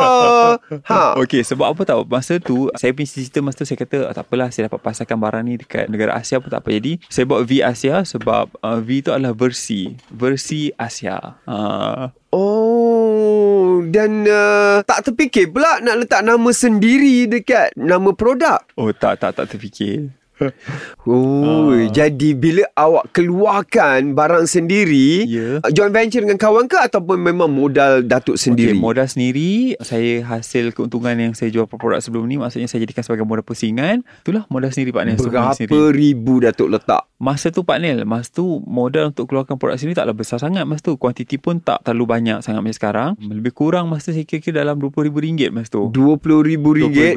ha. 0.89 1.19
Okay 1.19 1.43
sebab 1.43 1.75
apa 1.75 1.81
tahu 1.83 2.07
Masa 2.07 2.39
tu 2.39 2.71
Saya 2.79 2.95
punya 2.95 3.07
cita 3.11 3.43
masa 3.43 3.58
tu 3.59 3.67
Saya 3.67 3.77
kata 3.83 4.07
"Ah, 4.07 4.15
tak 4.15 4.31
apalah 4.31 4.47
Saya 4.49 4.71
dapat 4.71 4.79
pasarkan 4.79 5.19
barang 5.19 5.43
ni 5.43 5.59
Dekat 5.59 5.91
negara 5.91 6.15
Asia 6.15 6.39
pun 6.39 6.47
tak 6.47 6.63
apa. 6.63 6.71
Jadi 6.71 7.03
saya 7.11 7.27
buat 7.27 7.43
V 7.43 7.59
Asia 7.59 8.01
Sebab 8.01 8.55
uh, 8.63 8.79
V 8.79 8.89
tu 9.03 9.11
adalah 9.11 9.35
versi 9.35 9.99
Versi 10.07 10.71
Asia. 10.79 11.35
Uh, 11.43 12.09
Oh, 12.29 13.81
dan 13.89 14.21
uh, 14.29 14.85
tak 14.85 15.01
terfikir 15.09 15.49
pula 15.49 15.81
nak 15.81 16.05
letak 16.05 16.21
nama 16.21 16.45
sendiri 16.53 17.25
dekat 17.25 17.73
nama 17.73 18.13
produk. 18.13 18.61
Oh 18.77 18.93
tak 18.93 19.17
tak 19.17 19.33
tak 19.33 19.49
terfikir 19.49 20.13
Oh, 21.03 21.71
Ah. 21.71 21.89
jadi 21.89 22.31
bila 22.31 22.63
awak 22.73 23.09
keluarkan 23.11 24.13
barang 24.13 24.45
sendiri, 24.45 25.25
Ya. 25.25 25.49
joint 25.69 25.89
venture 25.89 26.21
dengan 26.21 26.37
kawan 26.37 26.65
ke 26.65 26.77
ataupun 26.77 27.17
memang 27.17 27.47
modal 27.47 28.01
Datuk 28.01 28.35
sendiri? 28.35 28.71
Okay, 28.71 28.77
modal 28.77 29.05
sendiri 29.05 29.49
saya 29.79 30.21
hasil 30.23 30.71
keuntungan 30.71 31.15
yang 31.15 31.33
saya 31.33 31.49
jual 31.49 31.65
produk 31.65 31.97
sebelum 31.97 32.25
ni 32.25 32.35
maksudnya 32.35 32.65
saya 32.65 32.83
jadikan 32.83 33.01
sebagai 33.01 33.23
modal 33.23 33.41
pusingan 33.41 34.05
itulah 34.19 34.45
modal 34.47 34.69
sendiri 34.69 34.91
Pak 34.91 35.03
Nel 35.03 35.17
sendiri. 35.17 35.71
Berapa 35.71 35.79
ribu 35.89 36.33
Datuk 36.39 36.69
letak? 36.69 37.03
Masa 37.17 37.49
tu 37.49 37.61
Pak 37.61 37.77
Nel 37.77 38.07
Masa 38.07 38.31
tu 38.31 38.63
modal 38.63 39.11
untuk 39.11 39.27
keluarkan 39.27 39.59
produk 39.59 39.75
sendiri 39.75 39.91
Taklah 39.93 40.15
besar 40.15 40.39
sangat 40.39 40.63
Masa 40.63 40.79
tu 40.81 40.95
kuantiti 40.95 41.35
pun 41.35 41.59
tak 41.59 41.83
terlalu 41.83 42.07
banyak 42.09 42.39
sangat 42.39 42.63
macam 42.63 42.77
sekarang 42.77 43.09
Lebih 43.19 43.51
kurang 43.51 43.91
masa 43.91 44.09
saya 44.09 44.23
kira-kira 44.23 44.63
dalam 44.63 44.79
RM20,000 44.79 45.51
masa 45.51 45.67
tu 45.69 45.91
RM20,000 45.91 46.63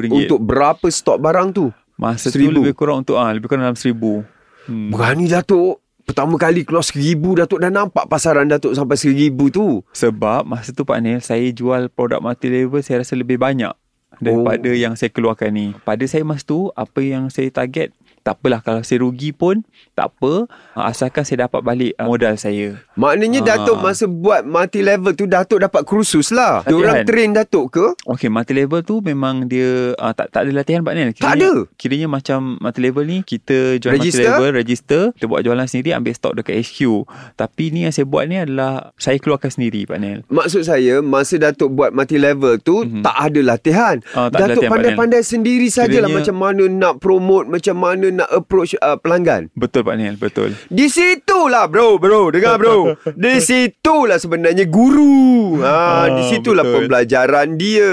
RM20,000. 0.03 0.11
untuk 0.11 0.39
berapa 0.41 0.83
stok 0.85 1.17
barang 1.17 1.47
tu? 1.51 1.71
Masa 1.95 2.29
tu 2.29 2.37
Seribu. 2.37 2.59
lebih 2.59 2.73
kurang 2.73 3.01
untuk 3.01 3.15
ah 3.15 3.29
Lebih 3.29 3.47
kurang 3.47 3.63
dalam 3.63 3.77
RM1,000 3.77 4.03
hmm. 4.67 4.89
Berani 4.89 5.25
Datuk. 5.27 5.79
Pertama 6.03 6.35
kali 6.35 6.67
keluar 6.67 6.83
RM1,000 6.83 7.23
Datuk 7.39 7.59
dah 7.59 7.71
nampak 7.71 8.05
pasaran 8.07 8.45
Datuk 8.45 8.73
sampai 8.73 8.95
RM1,000 8.95 9.39
tu. 9.49 9.81
Sebab 9.91 10.43
masa 10.43 10.69
tu 10.69 10.83
Pak 10.83 10.99
Nel 10.99 11.19
Saya 11.19 11.47
jual 11.49 11.87
produk 11.87 12.19
multi 12.19 12.47
level 12.47 12.81
Saya 12.81 13.01
rasa 13.01 13.13
lebih 13.13 13.37
banyak 13.37 13.71
Daripada 14.13 14.69
Oh. 14.69 14.77
yang 14.77 14.93
saya 14.93 15.09
keluarkan 15.09 15.49
ni 15.49 15.67
Pada 15.81 16.05
saya 16.05 16.21
masa 16.21 16.43
tu 16.43 16.69
Apa 16.73 17.01
yang 17.01 17.29
saya 17.29 17.49
target 17.49 17.89
Tak 18.23 18.39
apalah 18.39 18.59
Kalau 18.59 18.81
saya 18.81 18.99
rugi 18.99 19.29
pun 19.29 19.61
Tak 19.91 20.09
apa 20.09 20.47
ah, 20.73 20.87
Asalkan 20.87 21.21
saya 21.21 21.43
dapat 21.43 21.59
balik 21.59 21.91
ah, 21.95 22.07
modal 22.07 22.33
saya 22.33 22.79
Maknanya 22.95 23.39
Ah. 23.41 23.47
Datuk 23.53 23.77
masa 23.79 24.05
buat 24.05 24.41
multi 24.43 24.79
level 24.79 25.11
tu 25.11 25.25
Datuk 25.25 25.59
dapat 25.59 25.83
kursus 25.83 26.29
lah. 26.29 26.61
Latihan. 26.61 26.69
Diorang 26.69 26.97
train 27.03 27.29
Datuk 27.33 27.65
ke? 27.69 27.85
Okay, 28.07 28.27
multi 28.27 28.53
level 28.53 28.79
tu 28.79 28.99
memang 28.99 29.45
dia 29.45 29.91
uh, 29.93 30.11
tak 30.11 30.29
tak 30.29 30.45
ada 30.45 30.51
latihan 30.53 30.79
Pak 30.79 30.93
Nel. 30.93 31.11
Tak 31.11 31.35
ada? 31.35 31.51
Kiranya 31.73 32.07
macam 32.07 32.55
multi 32.57 32.79
level 32.79 33.03
ni 33.03 33.19
kita 33.19 33.75
jual 33.77 33.91
multi 33.93 34.13
level, 34.15 34.49
register, 34.53 35.03
kita 35.11 35.25
buat 35.25 35.41
jualan 35.41 35.65
sendiri, 35.65 35.91
ambil 35.91 36.13
stok 36.13 36.33
dekat 36.35 36.55
HQ. 36.57 36.79
Tapi 37.33 37.63
ni 37.69 37.83
yang 37.83 37.91
saya 37.91 38.05
buat 38.05 38.23
ni 38.23 38.37
adalah 38.37 38.93
saya 38.95 39.17
keluarkan 39.17 39.49
sendiri 39.49 39.83
Pak 39.83 39.97
Nel. 39.97 40.19
Maksud 40.27 40.63
saya 40.63 41.01
masa 41.01 41.35
Datuk 41.35 41.73
buat 41.73 41.91
multi 41.91 42.15
level 42.15 42.55
tu 42.57 42.85
Mhm. 42.85 43.01
tak 43.01 43.17
ada 43.19 43.39
latihan. 43.43 43.95
Ah, 44.13 44.29
tak 44.29 44.37
ada 44.39 44.41
Datuk 44.47 44.61
latihan, 44.61 44.61
Pak 44.61 44.71
pandai-pandai 44.71 45.21
sendiri 45.21 45.67
sajalah 45.67 45.89
Kiranya- 46.05 46.15
macam 46.15 46.35
mana 46.37 46.63
nak 46.65 46.93
promote, 46.97 47.49
macam 47.49 47.75
mana 47.75 48.07
nak 48.13 48.29
approach 48.29 48.77
uh, 48.77 48.95
pelanggan. 48.95 49.49
Betul 49.53 49.81
Pak 49.83 49.95
Nel, 49.95 50.15
betul. 50.15 50.53
Di 50.67 50.87
situlah 50.87 51.65
bro, 51.65 51.97
bro, 51.97 52.29
dengar 52.29 52.55
bro. 52.55 52.93
Di 53.17 53.37
situlah 53.37 54.17
sebenarnya 54.17 54.65
guru. 54.65 55.59
Ha, 55.59 55.73
Ah, 55.73 56.05
di 56.09 56.23
situlah 56.29 56.61
betul. 56.61 56.75
pembelajaran 56.85 57.47
dia. 57.55 57.91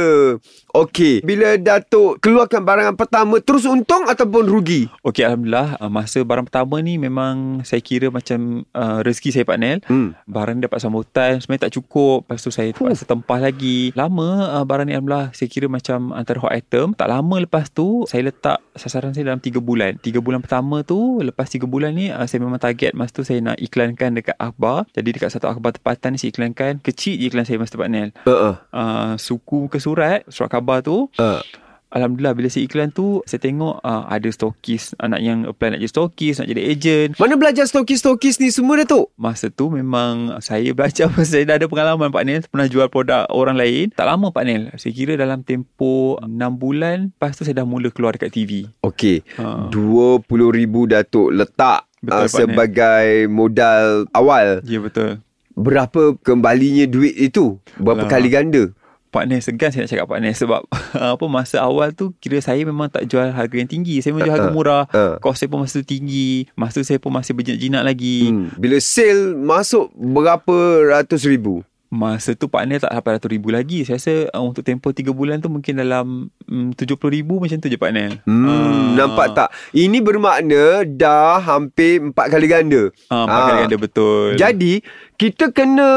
Okey, 0.71 1.27
bila 1.27 1.59
Datuk 1.59 2.23
keluarkan 2.23 2.63
barangan 2.63 2.95
pertama 2.95 3.43
terus 3.43 3.67
untung 3.67 4.07
ataupun 4.07 4.47
rugi? 4.47 4.87
Okey, 5.03 5.27
Alhamdulillah. 5.27 5.83
Uh, 5.83 5.91
masa 5.91 6.23
barang 6.23 6.47
pertama 6.47 6.79
ni 6.79 6.95
memang 6.95 7.67
saya 7.67 7.83
kira 7.83 8.07
macam 8.07 8.63
uh, 8.71 9.03
rezeki 9.03 9.31
saya 9.35 9.45
Pak 9.45 9.59
Nel. 9.59 9.79
Hmm. 9.91 10.15
Barang 10.31 10.63
dapat 10.63 10.79
sambutan 10.79 11.43
Sebenarnya 11.43 11.67
tak 11.67 11.75
cukup 11.81 12.23
Lepas 12.29 12.47
tu 12.47 12.55
saya 12.55 12.71
terpaksa 12.71 13.03
tempah 13.03 13.43
lagi 13.43 13.91
Lama 13.99 14.61
uh, 14.61 14.65
barang 14.65 14.87
ni 14.87 14.95
Alhamdulillah 14.95 15.35
Saya 15.35 15.49
kira 15.51 15.67
macam 15.67 16.15
Antara 16.15 16.39
hot 16.39 16.53
item 16.55 16.95
Tak 16.95 17.09
lama 17.11 17.37
lepas 17.43 17.67
tu 17.73 18.07
Saya 18.07 18.31
letak 18.31 18.63
Sasaran 18.77 19.11
saya 19.11 19.33
dalam 19.33 19.43
3 19.43 19.59
bulan 19.59 19.99
3 19.99 20.23
bulan 20.23 20.39
pertama 20.45 20.87
tu 20.87 21.19
Lepas 21.25 21.51
3 21.51 21.67
bulan 21.67 21.97
ni 21.97 22.15
uh, 22.15 22.23
Saya 22.29 22.45
memang 22.45 22.63
target 22.63 22.95
Masa 22.95 23.11
tu 23.11 23.27
saya 23.27 23.43
nak 23.43 23.59
iklankan 23.59 24.15
Dekat 24.15 24.37
akhbar 24.39 24.87
Jadi 24.95 25.09
dekat 25.19 25.31
satu 25.35 25.51
akhbar 25.51 25.75
tempatan 25.75 26.15
ni 26.15 26.19
Saya 26.23 26.31
iklankan 26.31 26.73
Kecil 26.85 27.19
je 27.19 27.27
iklan 27.27 27.43
saya 27.43 27.59
Masa 27.59 27.75
tu 27.75 27.81
Pak 27.83 27.91
Nel 27.91 28.11
Uh-uh. 28.23 28.55
uh, 28.71 29.13
Suku 29.19 29.67
ke 29.67 29.83
surat 29.83 30.23
Surat 30.31 30.53
khabar 30.53 30.60
tu 30.83 31.09
Uh. 31.19 31.43
Alhamdulillah 31.91 32.39
bila 32.39 32.47
saya 32.47 32.71
iklan 32.71 32.95
tu 32.95 33.19
Saya 33.27 33.43
tengok 33.43 33.83
uh, 33.83 34.07
Ada 34.07 34.31
stokis 34.31 34.95
Anak 35.03 35.21
yang 35.27 35.43
apply 35.43 35.75
nak 35.75 35.83
jadi 35.83 35.91
stokis 35.91 36.39
Nak 36.39 36.49
jadi 36.55 36.63
agent 36.71 37.11
Mana 37.19 37.35
belajar 37.35 37.67
stokis-stokis 37.67 38.39
ni 38.39 38.55
semua 38.55 38.79
Datuk? 38.79 39.11
Masa 39.19 39.51
tu 39.51 39.75
memang 39.75 40.39
saya 40.39 40.71
belajar 40.71 41.11
pasal 41.11 41.27
saya 41.43 41.45
dah 41.51 41.57
ada 41.59 41.67
pengalaman 41.67 42.15
Pak 42.15 42.23
Nel 42.23 42.47
pernah 42.47 42.71
jual 42.71 42.87
produk 42.87 43.27
orang 43.35 43.59
lain. 43.59 43.91
Tak 43.91 44.07
lama 44.07 44.31
Pak 44.31 44.45
Nel. 44.47 44.71
Saya 44.79 44.95
kira 44.95 45.19
dalam 45.19 45.43
tempoh 45.43 46.17
6 46.23 46.31
bulan 46.57 47.11
lepas 47.11 47.35
tu 47.35 47.43
saya 47.43 47.63
dah 47.63 47.67
mula 47.67 47.91
keluar 47.91 48.15
dekat 48.15 48.31
TV. 48.33 48.71
Okey. 48.87 49.27
Ha. 49.43 49.69
RM20,000 49.75 50.75
Datuk 50.95 51.29
letak 51.35 51.91
Betul, 52.01 52.23
uh, 52.23 52.29
sebagai 52.31 53.27
modal 53.27 54.07
awal. 54.15 54.63
Ya 54.65 54.79
betul. 54.79 55.21
Berapa 55.59 56.17
kembalinya 56.23 56.87
duit 56.87 57.13
itu? 57.19 57.59
Berapa 57.77 58.07
Alah. 58.07 58.13
kali 58.15 58.29
ganda? 58.33 58.71
Pak 59.11 59.27
Nel 59.27 59.39
segan 59.39 59.69
saya 59.69 59.83
nak 59.83 59.91
cakap 59.91 60.07
Pak 60.07 60.19
Nel 60.19 60.33
sebab 60.33 60.61
apa 61.15 61.25
masa 61.27 61.59
awal 61.61 61.91
tu 61.91 62.15
kira 62.17 62.39
saya 62.39 62.63
memang 62.63 62.87
tak 62.87 63.05
jual 63.05 63.27
harga 63.27 63.53
yang 63.53 63.67
tinggi. 63.67 63.99
Saya 63.99 64.15
memang 64.15 64.25
jual 64.25 64.37
harga 64.37 64.49
Uh, 64.49 64.55
murah. 64.55 64.85
uh. 64.89 65.15
Kos 65.19 65.37
saya 65.37 65.47
pun 65.47 65.61
masa 65.61 65.77
tu 65.77 65.87
tinggi. 65.89 66.47
Masa 66.55 66.79
tu 66.79 66.87
saya 66.87 66.97
pun 66.97 67.11
masih 67.11 67.31
berjinak-jinak 67.33 67.83
lagi. 67.83 68.31
Hmm. 68.31 68.55
Bila 68.55 68.79
sale 68.79 69.35
masuk 69.35 69.91
berapa 69.93 70.57
ratus 70.89 71.23
ribu? 71.25 71.67
Masa 71.89 72.33
tu 72.33 72.47
Pak 72.47 72.63
Nel 72.65 72.79
tak 72.79 72.87
sampai 72.89 73.13
ratus 73.13 73.27
ribu 73.29 73.51
lagi. 73.51 73.83
Saya 73.83 73.99
rasa 73.99 74.15
uh, 74.31 74.43
untuk 74.45 74.63
tempoh 74.63 74.95
3 74.95 75.11
bulan 75.11 75.39
tu 75.39 75.51
mungkin 75.51 75.75
dalam 75.75 76.31
um, 76.47 76.71
70 76.71 76.87
ribu 77.11 77.43
macam 77.43 77.59
tu 77.59 77.67
je 77.67 77.75
Pak 77.75 77.91
Nel. 77.91 78.23
Hmm, 78.23 78.47
Ah. 78.47 78.95
nampak 78.97 79.27
tak? 79.33 79.49
Ini 79.73 79.99
bermakna 79.99 80.87
dah 80.87 81.39
hampir 81.41 81.99
empat 82.01 82.31
kali 82.31 82.47
ganda. 82.47 82.95
Ah, 83.07 83.27
empat 83.27 83.41
kali 83.45 83.59
ganda 83.65 83.79
betul. 83.81 84.39
Jadi 84.39 84.87
kita 85.21 85.53
kena 85.53 85.89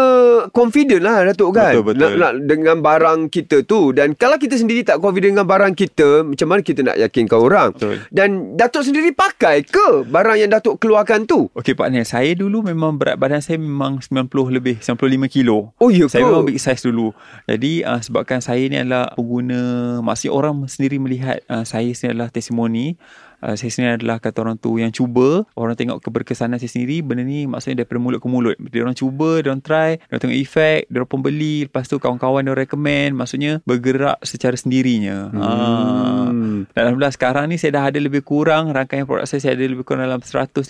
confident 0.52 1.00
lah 1.00 1.24
Datuk 1.32 1.56
kan 1.56 1.72
Betul, 1.72 1.96
betul. 1.96 2.00
Nak, 2.04 2.12
nak, 2.20 2.34
dengan 2.44 2.78
barang 2.84 3.32
kita 3.32 3.64
tu 3.64 3.96
dan 3.96 4.20
kalau 4.20 4.36
kita 4.36 4.60
sendiri 4.60 4.84
tak 4.84 5.00
confident 5.00 5.40
dengan 5.40 5.48
barang 5.48 5.72
kita 5.80 6.28
macam 6.28 6.48
mana 6.52 6.60
kita 6.60 6.84
nak 6.84 7.00
yakinkan 7.00 7.40
orang 7.40 7.72
Betul. 7.72 8.04
dan 8.12 8.60
Datuk 8.60 8.84
sendiri 8.84 9.16
pakai 9.16 9.64
ke 9.64 10.04
barang 10.04 10.44
yang 10.44 10.52
Datuk 10.52 10.84
keluarkan 10.84 11.24
tu 11.24 11.48
Okey 11.56 11.72
Pak 11.72 11.88
Nel, 11.88 12.04
saya 12.04 12.36
dulu 12.36 12.68
memang 12.68 13.00
berat 13.00 13.16
badan 13.16 13.40
saya 13.40 13.56
memang 13.56 14.02
90 14.02 14.28
lebih, 14.52 14.76
95 14.82 15.30
kilo. 15.30 15.72
oh 15.78 15.88
ya 15.94 16.10
ke 16.10 16.18
Saya 16.18 16.26
memang 16.26 16.50
big 16.50 16.58
size 16.58 16.82
dulu. 16.82 17.14
Jadi 17.46 17.86
uh, 17.86 18.02
sebabkan 18.02 18.42
saya 18.42 18.66
ni 18.66 18.76
adalah 18.82 19.14
pengguna, 19.14 20.02
maksudnya 20.02 20.34
orang 20.34 20.66
sendiri 20.66 20.98
melihat 20.98 21.46
uh, 21.46 21.62
saya 21.62 21.94
sendiri 21.94 22.18
adalah 22.18 22.34
testimoni. 22.34 22.98
Uh, 23.44 23.60
saya 23.60 23.70
sendiri 23.76 24.00
adalah 24.00 24.24
kata 24.24 24.40
orang 24.40 24.56
tu 24.56 24.80
yang 24.80 24.96
cuba. 24.96 25.44
Orang 25.60 25.76
tengok 25.76 26.00
keberkesanan 26.00 26.64
saya 26.64 26.72
sendiri. 26.72 27.04
Benda 27.04 27.28
ni 27.28 27.44
maksudnya 27.44 27.84
daripada 27.84 28.00
mulut 28.00 28.24
ke 28.24 28.28
mulut. 28.32 28.56
Dia 28.72 28.88
orang 28.88 28.96
cuba, 28.96 29.44
dia 29.44 29.52
orang 29.52 29.60
try, 29.60 30.00
dia 30.00 30.16
orang 30.16 30.24
tengok 30.24 30.40
efek, 30.40 30.80
dia 30.88 30.98
orang 31.04 31.12
pembeli. 31.12 31.56
Lepas 31.68 31.92
tu 31.92 32.00
kawan-kawan 32.00 32.48
dia 32.48 32.56
orang 32.56 32.64
recommend. 32.64 33.12
Maksudnya 33.20 33.60
bergerak 33.68 34.24
secara 34.24 34.56
sendirinya. 34.56 35.28
Ah. 35.36 36.32
Hmm. 36.32 36.72
Dan 36.72 36.82
Alhamdulillah 36.88 37.12
sekarang 37.12 37.52
ni 37.52 37.60
saya 37.60 37.76
dah 37.76 37.92
ada 37.92 38.00
lebih 38.00 38.24
kurang 38.24 38.72
rangkaian 38.72 39.04
produk 39.04 39.28
saya 39.28 39.44
saya 39.44 39.60
ada 39.60 39.68
lebih 39.68 39.84
kurang 39.84 40.08
dalam 40.08 40.24
150 40.24 40.64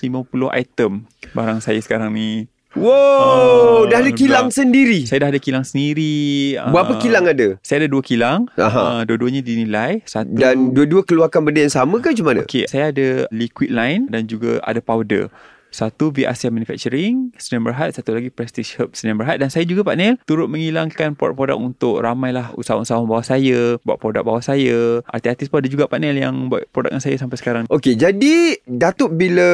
item 0.50 1.06
barang 1.38 1.60
saya 1.62 1.78
sekarang 1.78 2.10
ni. 2.10 2.50
Wow, 2.74 3.86
Ah, 3.86 3.94
dah 3.94 4.00
ada 4.02 4.12
kilang 4.12 4.50
dah. 4.50 4.56
sendiri. 4.56 5.06
Saya 5.06 5.22
dah 5.22 5.30
ada 5.30 5.38
kilang 5.38 5.62
sendiri. 5.62 6.58
Berapa 6.58 6.98
Ah, 6.98 7.00
kilang 7.00 7.26
ada? 7.30 7.48
Saya 7.62 7.86
ada 7.86 7.90
dua 7.90 8.02
kilang. 8.02 8.50
Aha. 8.58 8.82
Uh, 8.82 9.02
dua-duanya 9.06 9.46
dinilai. 9.46 10.02
Satu 10.04 10.34
Dan 10.34 10.74
dua-dua 10.74 11.06
keluarkan 11.06 11.46
benda 11.46 11.62
yang 11.62 11.70
sama 11.72 12.02
ke 12.02 12.10
macam 12.12 12.26
mana? 12.34 12.42
Okey, 12.42 12.66
saya 12.66 12.90
ada 12.90 13.30
liquid 13.30 13.70
line 13.70 14.10
dan 14.10 14.26
juga 14.26 14.58
ada 14.62 14.82
powder. 14.82 15.30
Satu 15.74 16.14
V 16.14 16.30
Asia 16.30 16.54
Manufacturing, 16.54 17.34
Sdn 17.34 17.66
Berhad, 17.66 17.98
satu 17.98 18.14
lagi 18.14 18.30
Prestige 18.30 18.78
Herb 18.78 18.94
Sdn 18.94 19.18
Berhad 19.18 19.42
dan 19.42 19.50
saya 19.50 19.66
juga 19.66 19.82
Pak 19.82 19.98
Nel 19.98 20.22
turut 20.30 20.46
menghilangkan 20.46 21.18
produk-produk 21.18 21.58
untuk 21.58 22.06
ramailah 22.06 22.54
usahawan-usahawan 22.54 23.10
bawah 23.10 23.26
saya, 23.26 23.82
buat 23.82 23.98
produk 23.98 24.22
bawah 24.22 24.46
saya. 24.46 25.02
Artis-artis 25.10 25.50
pun 25.50 25.66
ada 25.66 25.70
juga 25.74 25.90
Pak 25.90 25.98
Nel 25.98 26.22
yang 26.22 26.46
buat 26.46 26.70
produk 26.70 26.94
dengan 26.94 27.02
saya 27.02 27.18
sampai 27.18 27.42
sekarang. 27.42 27.64
Okey, 27.74 27.98
jadi 27.98 28.62
Datuk 28.70 29.18
bila 29.18 29.50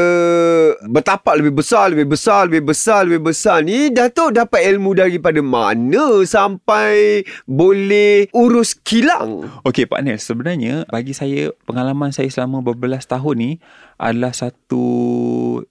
bertapak 0.91 1.39
lebih 1.39 1.63
besar, 1.63 1.87
lebih 1.95 2.11
besar, 2.11 2.51
lebih 2.51 2.67
besar, 2.67 3.07
lebih 3.07 3.23
besar 3.31 3.63
ni, 3.63 3.87
Datuk 3.87 4.35
dapat 4.35 4.67
ilmu 4.75 4.99
daripada 4.99 5.39
mana 5.39 6.19
sampai 6.27 7.23
boleh 7.47 8.27
urus 8.35 8.75
kilang? 8.75 9.47
Okey 9.63 9.87
Pak 9.87 10.03
Nel, 10.03 10.19
sebenarnya 10.19 10.83
bagi 10.91 11.15
saya 11.15 11.55
pengalaman 11.63 12.11
saya 12.11 12.27
selama 12.27 12.59
berbelas 12.59 13.07
tahun 13.07 13.35
ni 13.39 13.51
adalah 13.95 14.35
satu 14.35 14.83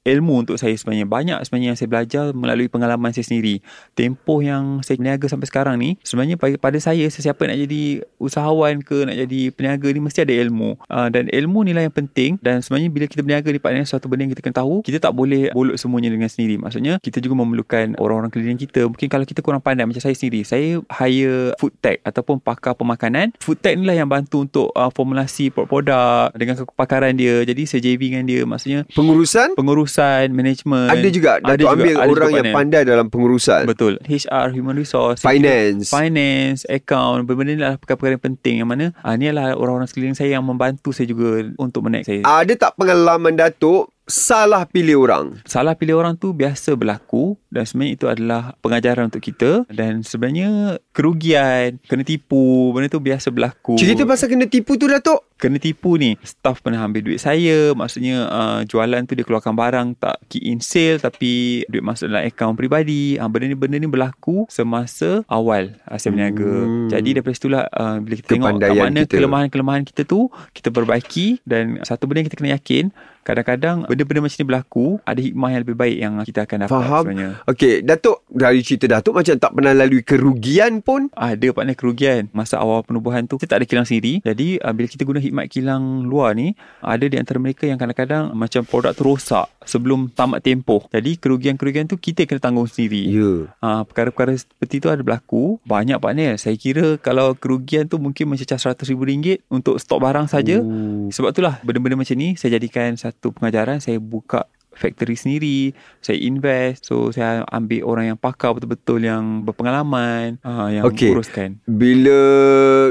ilmu 0.09 0.45
untuk 0.47 0.57
saya 0.57 0.73
sebenarnya. 0.75 1.05
Banyak 1.05 1.39
sebenarnya 1.45 1.69
yang 1.75 1.79
saya 1.79 1.89
belajar 1.89 2.25
melalui 2.33 2.69
pengalaman 2.73 3.13
saya 3.13 3.29
sendiri. 3.29 3.61
Tempoh 3.93 4.41
yang 4.41 4.81
saya 4.81 4.97
berniaga 4.97 5.27
sampai 5.29 5.47
sekarang 5.49 5.77
ni, 5.77 6.01
sebenarnya 6.01 6.41
pada, 6.41 6.79
saya, 6.81 7.05
sesiapa 7.09 7.45
nak 7.45 7.59
jadi 7.69 8.03
usahawan 8.17 8.81
ke, 8.81 9.05
nak 9.05 9.17
jadi 9.29 9.41
peniaga 9.53 9.89
ni 9.93 10.01
mesti 10.01 10.25
ada 10.25 10.35
ilmu. 10.35 10.81
Uh, 10.89 11.09
dan 11.13 11.29
ilmu 11.29 11.69
ni 11.69 11.73
lah 11.77 11.85
yang 11.85 11.95
penting 11.95 12.41
dan 12.41 12.65
sebenarnya 12.65 12.89
bila 12.89 13.05
kita 13.11 13.21
berniaga 13.21 13.49
ni 13.53 13.61
Pak 13.61 13.71
Nel, 13.75 13.85
satu 13.85 14.07
benda 14.09 14.25
yang 14.25 14.33
kita 14.33 14.43
kena 14.45 14.57
tahu, 14.65 14.81
kita 14.83 14.99
tak 15.03 15.13
boleh 15.13 15.53
bolot 15.53 15.77
semuanya 15.77 16.09
dengan 16.09 16.31
sendiri. 16.31 16.57
Maksudnya, 16.57 17.03
kita 17.03 17.21
juga 17.21 17.39
memerlukan 17.39 17.99
orang-orang 18.01 18.33
keliling 18.33 18.59
kita. 18.59 18.87
Mungkin 18.89 19.09
kalau 19.11 19.25
kita 19.29 19.41
kurang 19.45 19.61
pandai 19.61 19.85
macam 19.85 20.01
saya 20.01 20.15
sendiri, 20.17 20.43
saya 20.43 20.81
hire 21.01 21.53
food 21.61 21.75
tech 21.83 22.01
ataupun 22.07 22.41
pakar 22.41 22.75
pemakanan. 22.79 23.35
Food 23.43 23.61
tech 23.61 23.77
ni 23.77 23.85
lah 23.85 23.97
yang 23.97 24.09
bantu 24.09 24.47
untuk 24.47 24.69
uh, 24.73 24.91
formulasi 24.93 25.51
produk-produk 25.53 26.33
dengan 26.35 26.55
kepakaran 26.59 27.13
dia. 27.19 27.43
Jadi 27.45 27.63
saya 27.67 27.81
JV 27.83 28.01
dengan 28.15 28.25
dia. 28.25 28.43
Maksudnya 28.47 28.87
Pengurusan? 28.95 29.59
pengurusan 29.59 29.98
management. 30.31 30.89
Ada 30.89 31.09
juga 31.11 31.31
Datuk 31.43 31.69
ambil 31.69 31.95
ada 31.99 32.09
orang 32.09 32.31
juga 32.31 32.39
yang 32.41 32.55
pandai 32.55 32.83
dalam 32.87 33.07
pengurusan. 33.11 33.63
Betul. 33.67 33.99
HR, 34.07 34.55
human 34.55 34.77
resource, 34.79 35.21
Finance. 35.21 35.91
finance, 35.91 36.63
account, 36.71 37.27
benda-benda 37.27 37.53
ni 37.53 37.59
adalah 37.61 37.77
perkara-perkara 37.77 38.15
yang 38.17 38.25
penting 38.25 38.55
yang 38.63 38.69
mana 38.71 38.87
ah 39.03 39.15
ni 39.19 39.29
adalah 39.29 39.59
orang-orang 39.59 39.89
sekeliling 39.91 40.17
saya 40.17 40.39
yang 40.39 40.45
membantu 40.47 40.95
saya 40.95 41.11
juga 41.11 41.43
untuk 41.59 41.85
menaik 41.85 42.07
saya. 42.07 42.23
Ada 42.25 42.55
tak 42.55 42.73
pengalaman 42.79 43.35
Datuk 43.35 43.91
salah 44.09 44.65
pilih 44.65 45.05
orang? 45.05 45.39
Salah 45.45 45.77
pilih 45.77 46.01
orang 46.01 46.17
tu 46.17 46.33
biasa 46.33 46.75
berlaku 46.75 47.37
dan 47.53 47.69
sebenarnya 47.69 47.93
itu 47.95 48.07
adalah 48.09 48.57
pengajaran 48.59 49.13
untuk 49.13 49.21
kita 49.21 49.69
dan 49.69 50.01
sebenarnya 50.01 50.81
kerugian, 50.91 51.77
kena 51.85 52.03
tipu, 52.03 52.73
benda 52.73 52.89
tu 52.89 52.99
biasa 52.99 53.29
berlaku. 53.29 53.77
Cerita 53.77 54.03
pasal 54.03 54.33
kena 54.33 54.49
tipu 54.49 54.75
tu 54.75 54.89
Datuk. 54.89 55.29
kena 55.39 55.55
tipu 55.55 55.95
ni 55.95 56.19
staff 56.19 56.59
pernah 56.59 56.83
ambil 56.83 56.99
duit 56.99 57.23
saya 57.23 57.71
maksudnya 57.71 58.27
uh, 58.27 58.61
jualan 58.67 59.07
tu 59.07 59.15
dia 59.15 59.23
keluarkan 59.23 59.55
barang 59.55 59.95
tak 59.95 60.19
key 60.27 60.43
in 60.43 60.59
sale 60.59 60.99
tapi 60.99 61.63
duit 61.71 61.79
masuk 61.79 62.11
dalam 62.11 62.27
akaun 62.27 62.59
peribadi 62.59 63.15
uh, 63.23 63.31
benda 63.31 63.47
ni 63.47 63.55
benda 63.55 63.79
ni 63.79 63.87
berlaku 63.87 64.51
semasa 64.51 65.23
awal 65.31 65.79
uh, 65.87 65.95
saya 65.95 66.11
berniaga 66.11 66.43
Hmm. 66.43 66.91
jadi 66.91 67.09
daripada 67.15 67.35
situlah 67.39 67.65
uh, 67.71 68.03
bila 68.03 68.15
kita 68.19 68.29
tengok 68.35 68.51
kat 68.59 68.71
mana 68.75 69.01
kita. 69.07 69.15
kelemahan-kelemahan 69.15 69.83
kita 69.87 70.03
tu 70.03 70.27
kita 70.51 70.75
perbaiki 70.75 71.39
dan 71.47 71.79
satu 71.87 72.11
benda 72.11 72.27
yang 72.27 72.29
kita 72.35 72.39
kena 72.43 72.59
yakin 72.59 72.91
kadang-kadang 73.29 73.85
benda-benda 73.85 74.21
macam 74.23 74.35
ni 74.35 74.47
berlaku 74.47 74.87
ada 75.03 75.21
hikmah 75.21 75.49
yang 75.51 75.61
lebih 75.61 75.77
baik 75.77 75.97
yang 75.99 76.13
kita 76.23 76.41
akan 76.43 76.57
dapat 76.61 76.73
Faham. 76.73 77.03
sebenarnya 77.05 77.31
Okey, 77.45 77.75
Datuk 77.81 78.25
dari 78.27 78.61
cerita 78.61 78.87
Datuk 78.89 79.13
macam 79.15 79.35
tak 79.35 79.51
pernah 79.53 79.73
lalui 79.73 80.01
kerugian 80.01 80.81
pun. 80.81 81.13
ada 81.13 81.47
partner 81.51 81.75
kerugian 81.75 82.23
masa 82.33 82.57
awal 82.57 82.81
penubuhan 82.81 83.25
tu 83.25 83.37
kita 83.37 83.51
tak 83.51 83.59
ada 83.59 83.67
kilang 83.67 83.85
sendiri 83.85 84.23
jadi 84.23 84.61
uh, 84.61 84.73
bila 84.73 84.87
kita 84.87 85.03
guna 85.03 85.19
hikmat 85.19 85.47
kilang 85.47 85.83
luar 86.03 86.33
ni 86.33 86.53
ada 86.79 87.03
di 87.03 87.15
antara 87.15 87.37
mereka 87.37 87.65
yang 87.65 87.77
kadang-kadang 87.77 88.31
macam 88.33 88.63
produk 88.63 88.93
tu 88.93 89.05
rosak 89.05 89.45
sebelum 89.63 90.09
tamat 90.09 90.41
tempoh 90.41 90.87
jadi 90.89 91.17
kerugian-kerugian 91.17 91.85
tu 91.85 91.97
kita 91.97 92.23
kena 92.23 92.41
tanggung 92.41 92.65
sendiri 92.65 93.11
Ya. 93.11 93.51
uh, 93.57 93.83
perkara-perkara 93.85 94.33
seperti 94.35 94.79
tu 94.79 94.89
ada 94.89 95.01
berlaku 95.01 95.59
banyak 95.65 95.99
partner 95.99 96.37
saya 96.37 96.55
kira 96.55 96.95
kalau 96.97 97.35
kerugian 97.35 97.85
tu 97.85 97.99
mungkin 97.99 98.29
mencecah 98.29 98.57
RM100,000 98.57 99.43
untuk 99.49 99.77
stok 99.77 99.99
barang 99.99 100.27
saja 100.27 100.61
Oh. 100.61 101.09
sebab 101.09 101.31
itulah 101.31 101.59
benda-benda 101.61 101.97
macam 101.97 102.15
ni 102.15 102.33
saya 102.35 102.55
jadikan 102.55 102.95
satu 102.95 103.18
pengajaran 103.21 103.83
saya 103.83 103.99
buka 103.99 104.47
factory 104.71 105.19
sendiri 105.19 105.75
saya 105.99 106.23
invest 106.23 106.87
so 106.87 107.11
saya 107.11 107.43
ambil 107.51 107.83
orang 107.83 108.15
yang 108.15 108.19
pakar 108.19 108.55
betul-betul 108.55 109.03
yang 109.03 109.43
berpengalaman 109.43 110.39
uh, 110.47 110.71
yang 110.71 110.87
Okey. 110.87 111.11
uruskan 111.11 111.59
Bila 111.67 112.21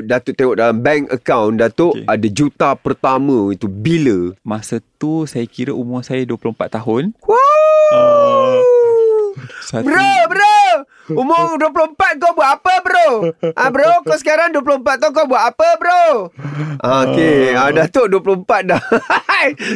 Datuk 0.03 0.35
tengok 0.35 0.59
dalam 0.59 0.83
bank 0.83 1.07
account 1.07 1.55
Datuk 1.55 1.95
Okey. 1.95 2.03
ada 2.11 2.27
juta 2.27 2.69
pertama 2.75 3.55
itu 3.55 3.71
bila? 3.71 4.35
masa 4.43 4.83
tu 4.99 5.23
saya 5.23 5.47
kira 5.47 5.71
umur 5.71 6.03
saya 6.03 6.27
24 6.27 6.75
tahun 6.75 7.15
Wow. 7.23 7.37
Ah, 7.87 8.59
satu, 9.63 9.87
Bro, 9.87 10.11
bro. 10.27 10.59
Umur 11.09 11.55
24 11.61 11.95
kau 12.17 12.33
buat 12.33 12.49
apa 12.53 12.73
bro? 12.81 13.09
Ah 13.53 13.69
bro, 13.69 14.03
kau 14.03 14.15
sekarang 14.15 14.51
24 14.51 14.83
tahun 14.99 15.11
kau 15.11 15.25
buat 15.25 15.43
apa 15.45 15.67
bro? 15.77 16.05
Ah, 16.77 17.05
okay. 17.05 17.53
Ah, 17.53 17.71
Datuk 17.71 18.11
24 18.11 18.67
dah. 18.67 18.81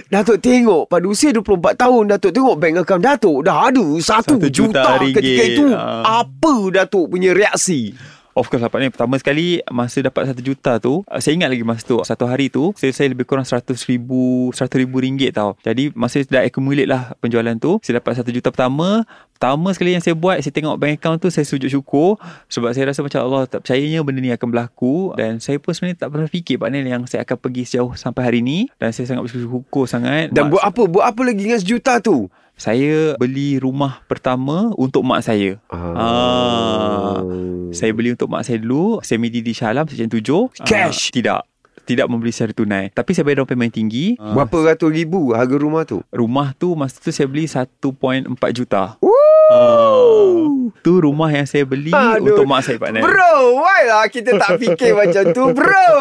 Datuk 0.08 0.38
tengok 0.38 0.86
pada 0.86 1.06
usia 1.06 1.32
24 1.32 1.78
tahun 1.78 2.04
Datuk 2.10 2.32
tengok 2.32 2.56
bank 2.58 2.76
account 2.82 3.04
Datuk 3.04 3.38
dah 3.42 3.70
ada 3.70 3.80
1 3.82 4.02
Satu 4.02 4.36
juta, 4.42 4.52
juta 4.52 4.92
ringgit. 5.00 5.16
ketika 5.18 5.44
itu. 5.46 5.64
Ah. 5.72 6.22
Apa 6.26 6.54
Datuk 6.70 7.08
punya 7.08 7.32
reaksi? 7.32 7.96
Of 8.32 8.48
course 8.48 8.64
lah 8.64 8.72
partner 8.72 8.92
Pertama 8.92 9.20
sekali 9.20 9.60
Masa 9.68 10.00
dapat 10.00 10.32
1 10.32 10.40
juta 10.40 10.80
tu 10.80 11.04
uh, 11.04 11.20
Saya 11.20 11.36
ingat 11.36 11.52
lagi 11.52 11.68
masa 11.68 11.84
tu 11.84 12.00
Satu 12.02 12.26
hari 12.28 12.48
tu 12.48 12.72
Saya, 12.80 12.96
saya 12.96 13.12
lebih 13.12 13.28
kurang 13.28 13.44
100 13.44 13.68
ribu 13.92 14.52
100 14.56 14.72
ribu 14.80 15.04
ringgit 15.04 15.36
tau. 15.36 15.60
Jadi 15.62 15.92
masa 15.92 16.24
dah 16.24 16.44
accumulate 16.48 16.88
lah 16.88 17.12
Penjualan 17.20 17.56
tu 17.60 17.84
Saya 17.84 18.00
dapat 18.00 18.24
1 18.24 18.32
juta 18.32 18.50
pertama. 18.50 19.04
Pertama 19.36 19.74
sekali 19.76 19.98
yang 19.98 20.04
saya 20.06 20.16
buat 20.16 20.40
Saya 20.40 20.54
tengok 20.56 20.80
bank 20.80 20.94
account 21.02 21.18
tu 21.20 21.28
Saya 21.28 21.44
sujud 21.44 21.68
syukur 21.68 22.16
Sebab 22.48 22.72
saya 22.72 22.94
rasa 22.94 23.04
macam 23.04 23.20
Allah 23.20 23.44
tak 23.52 23.68
percayanya 23.68 24.00
Benda 24.06 24.24
ni 24.24 24.32
akan 24.32 24.48
berlaku. 24.48 25.12
Dan 25.20 25.44
saya 25.44 25.60
pun 25.60 25.76
sebenarnya 25.76 26.08
Tak 26.08 26.08
pernah 26.16 26.28
fikir 26.32 26.56
partner 26.56 26.88
Yang 26.88 27.12
saya 27.12 27.28
akan 27.28 27.36
pergi 27.36 27.64
sejauh 27.68 27.92
Sampai 28.00 28.24
hari 28.24 28.40
ni. 28.40 28.72
Dan 28.80 28.96
saya 28.96 29.12
sangat 29.12 29.28
bersyukur 29.28 29.90
sangat. 29.90 30.32
Dan 30.32 30.48
Mak- 30.48 30.52
buat 30.56 30.64
apa? 30.64 30.82
Buat 30.88 31.06
apa 31.12 31.22
lagi 31.28 31.42
dengan 31.44 31.60
sejuta 31.60 32.00
tu? 32.00 32.32
Saya 32.62 33.18
beli 33.18 33.58
rumah 33.58 34.06
pertama 34.06 34.70
Untuk 34.78 35.02
mak 35.02 35.26
saya 35.26 35.58
Ah. 35.74 37.18
Saya 37.74 37.90
beli 37.90 38.14
untuk 38.14 38.30
mak 38.30 38.46
saya 38.46 38.62
dulu 38.62 39.02
Semi 39.02 39.34
di 39.34 39.42
Shah 39.50 39.74
Alam 39.74 39.90
Section 39.90 40.14
7 40.14 40.62
Cash? 40.62 41.10
uh, 41.10 41.14
Tidak 41.18 41.51
Tidak 41.82 42.06
membeli 42.06 42.30
secara 42.30 42.54
tunai 42.54 42.94
Tapi 42.94 43.12
saya 43.12 43.26
bayar 43.26 43.44
down 43.44 43.50
payment 43.50 43.74
tinggi 43.74 44.16
uh, 44.16 44.38
Berapa 44.38 44.74
ratus 44.74 44.90
ribu 44.94 45.34
harga 45.34 45.56
rumah 45.58 45.84
tu? 45.84 46.06
Rumah 46.14 46.54
tu 46.56 46.78
Masa 46.78 47.02
tu 47.02 47.10
saya 47.10 47.26
beli 47.26 47.50
1.4 47.50 48.30
juta 48.54 48.96
uh, 49.02 50.32
Tu 50.82 50.94
rumah 50.98 51.30
yang 51.30 51.46
saya 51.46 51.68
beli 51.68 51.94
Aduh. 51.94 52.32
Untuk 52.32 52.46
mak 52.48 52.66
saya 52.66 52.78
partner 52.82 53.04
Bro, 53.06 53.62
why 53.62 53.82
lah 53.86 54.06
kita 54.10 54.34
tak 54.40 54.58
fikir 54.58 54.98
macam 54.98 55.24
tu, 55.36 55.44
bro? 55.54 55.94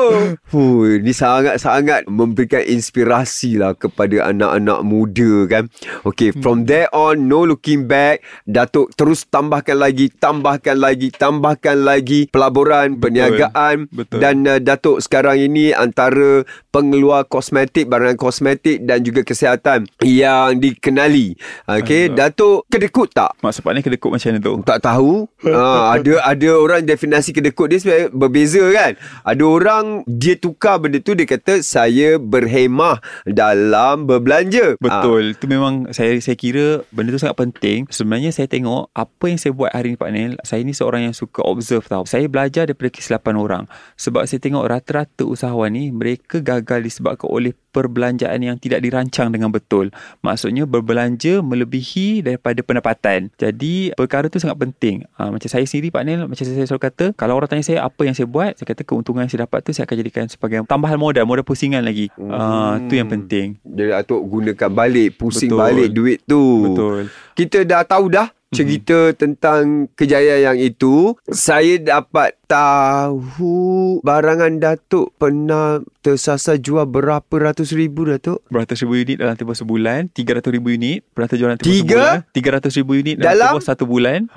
Hui, 0.54 1.02
ni 1.04 1.12
sangat-sangat 1.12 2.08
memberikan 2.08 2.64
inspirasi 2.64 3.60
lah 3.60 3.76
kepada 3.76 4.32
anak-anak 4.32 4.80
muda 4.80 5.32
kan. 5.50 5.64
Okay, 6.08 6.32
from 6.40 6.64
there 6.64 6.88
on, 6.96 7.28
no 7.28 7.44
looking 7.44 7.84
back. 7.84 8.24
Datuk 8.48 8.96
terus 8.96 9.28
tambahkan 9.28 9.76
lagi, 9.76 10.08
tambahkan 10.08 10.80
lagi, 10.80 11.12
tambahkan 11.12 11.76
lagi 11.84 12.30
pelaburan, 12.32 12.96
perniagaan. 12.96 13.92
Betul. 13.92 14.18
Dan 14.22 14.48
uh, 14.48 14.60
Datuk 14.62 15.04
sekarang 15.04 15.36
ini 15.36 15.59
antara 15.76 16.48
pengeluar 16.70 17.26
kosmetik, 17.26 17.90
barang 17.90 18.16
kosmetik 18.16 18.82
dan 18.86 19.02
juga 19.04 19.26
kesihatan 19.26 19.84
yang 20.02 20.56
dikenali. 20.56 21.34
Okay, 21.66 22.08
Datuk 22.08 22.64
kedekut 22.70 23.10
tak? 23.12 23.36
Maksud 23.44 23.60
partner 23.60 23.82
kedekut 23.84 24.10
macam 24.10 24.28
mana 24.32 24.40
tu 24.40 24.54
Tak 24.64 24.78
tahu. 24.80 25.26
ha, 25.46 25.62
ada 25.98 26.12
ada 26.24 26.50
orang 26.56 26.82
definasi 26.86 27.34
kedekut 27.34 27.70
dia 27.70 27.78
sebenarnya 27.82 28.08
berbeza 28.14 28.62
kan. 28.72 28.92
Ada 29.26 29.44
orang 29.44 29.84
dia 30.06 30.34
tukar 30.38 30.78
benda 30.80 31.02
tu 31.02 31.12
dia 31.12 31.26
kata 31.26 31.60
saya 31.60 32.16
berhemah 32.16 33.02
dalam 33.26 34.06
berbelanja. 34.06 34.78
Betul. 34.78 35.34
Itu 35.36 35.50
memang 35.50 35.90
saya 35.90 36.16
saya 36.22 36.36
kira 36.38 36.86
benda 36.94 37.12
tu 37.12 37.20
sangat 37.20 37.38
penting. 37.38 37.90
Sebenarnya 37.90 38.30
saya 38.30 38.46
tengok 38.46 38.94
apa 38.94 39.24
yang 39.26 39.38
saya 39.38 39.52
buat 39.52 39.70
hari 39.74 39.94
ni 39.94 39.98
Pak 39.98 40.10
Nel. 40.14 40.32
Saya 40.46 40.62
ni 40.62 40.72
seorang 40.72 41.10
yang 41.10 41.14
suka 41.16 41.42
observe 41.42 41.84
tau. 41.90 42.06
Saya 42.06 42.30
belajar 42.30 42.70
daripada 42.70 42.90
kesilapan 42.94 43.34
orang. 43.36 43.64
Sebab 43.98 44.24
saya 44.26 44.38
tengok 44.38 44.64
rata-rata 44.66 45.24
usahawan 45.50 45.74
ni 45.74 45.90
mereka 45.90 46.38
gagal 46.38 46.86
disebabkan 46.86 47.26
oleh 47.26 47.50
perbelanjaan 47.74 48.38
yang 48.38 48.56
tidak 48.58 48.82
dirancang 48.82 49.34
dengan 49.34 49.50
betul. 49.50 49.90
Maksudnya 50.22 50.66
berbelanja 50.66 51.42
melebihi 51.42 52.22
daripada 52.22 52.62
pendapatan. 52.62 53.34
Jadi 53.34 53.90
perkara 53.94 54.30
tu 54.30 54.38
sangat 54.38 54.58
penting. 54.58 55.06
Ha, 55.18 55.30
macam 55.34 55.48
saya 55.50 55.66
sendiri 55.66 55.90
Pak 55.90 56.02
Nel, 56.06 56.26
macam 56.30 56.42
saya 56.42 56.66
selalu 56.66 56.82
kata, 56.82 57.04
kalau 57.18 57.34
orang 57.38 57.50
tanya 57.50 57.66
saya 57.66 57.82
apa 57.82 58.02
yang 58.06 58.14
saya 58.14 58.26
buat, 58.30 58.54
saya 58.58 58.66
kata 58.70 58.82
keuntungan 58.86 59.26
yang 59.26 59.30
saya 59.30 59.46
dapat 59.46 59.58
tu 59.66 59.70
saya 59.74 59.86
akan 59.86 59.96
jadikan 59.98 60.24
sebagai 60.30 60.62
tambahan 60.66 60.98
modal, 60.98 61.26
modal 61.26 61.46
pusingan 61.46 61.82
lagi. 61.82 62.10
Ah, 62.30 62.78
tu 62.86 62.94
yang 62.94 63.10
penting. 63.10 63.58
Jadi 63.66 63.90
Datuk 63.90 64.22
gunakan 64.26 64.70
balik, 64.70 65.18
pusing 65.18 65.50
Betul. 65.50 65.62
balik 65.62 65.88
duit 65.90 66.18
tu. 66.26 66.42
Betul. 66.70 67.10
Kita 67.34 67.62
dah 67.66 67.82
tahu 67.86 68.06
dah 68.10 68.30
cerita 68.50 69.14
tentang 69.14 69.86
kejayaan 69.94 70.42
yang 70.42 70.58
itu. 70.58 71.14
Saya 71.24 71.78
dapat 71.78 72.34
tahu 72.50 74.02
barangan 74.02 74.58
Datuk 74.58 75.14
pernah 75.14 75.78
tersasar 76.02 76.58
jual 76.58 76.82
berapa 76.82 77.30
ratus 77.30 77.70
ribu 77.70 78.10
Datuk? 78.10 78.42
Beratus 78.50 78.82
ribu 78.82 78.98
unit 78.98 79.22
dalam 79.22 79.38
tempoh 79.38 79.54
sebulan 79.54 80.10
300 80.10 80.50
ribu 80.50 80.74
unit 80.74 81.06
Berata 81.14 81.38
jualan 81.38 81.54
tempoh 81.54 81.70
Tiga? 81.70 82.26
sebulan 82.26 82.66
300 82.66 82.78
ribu 82.82 82.92
unit 82.98 83.16
dalam, 83.16 83.30
Dalam? 83.30 83.54
tempoh 83.54 83.62
satu 83.62 83.84
bulan 83.86 84.26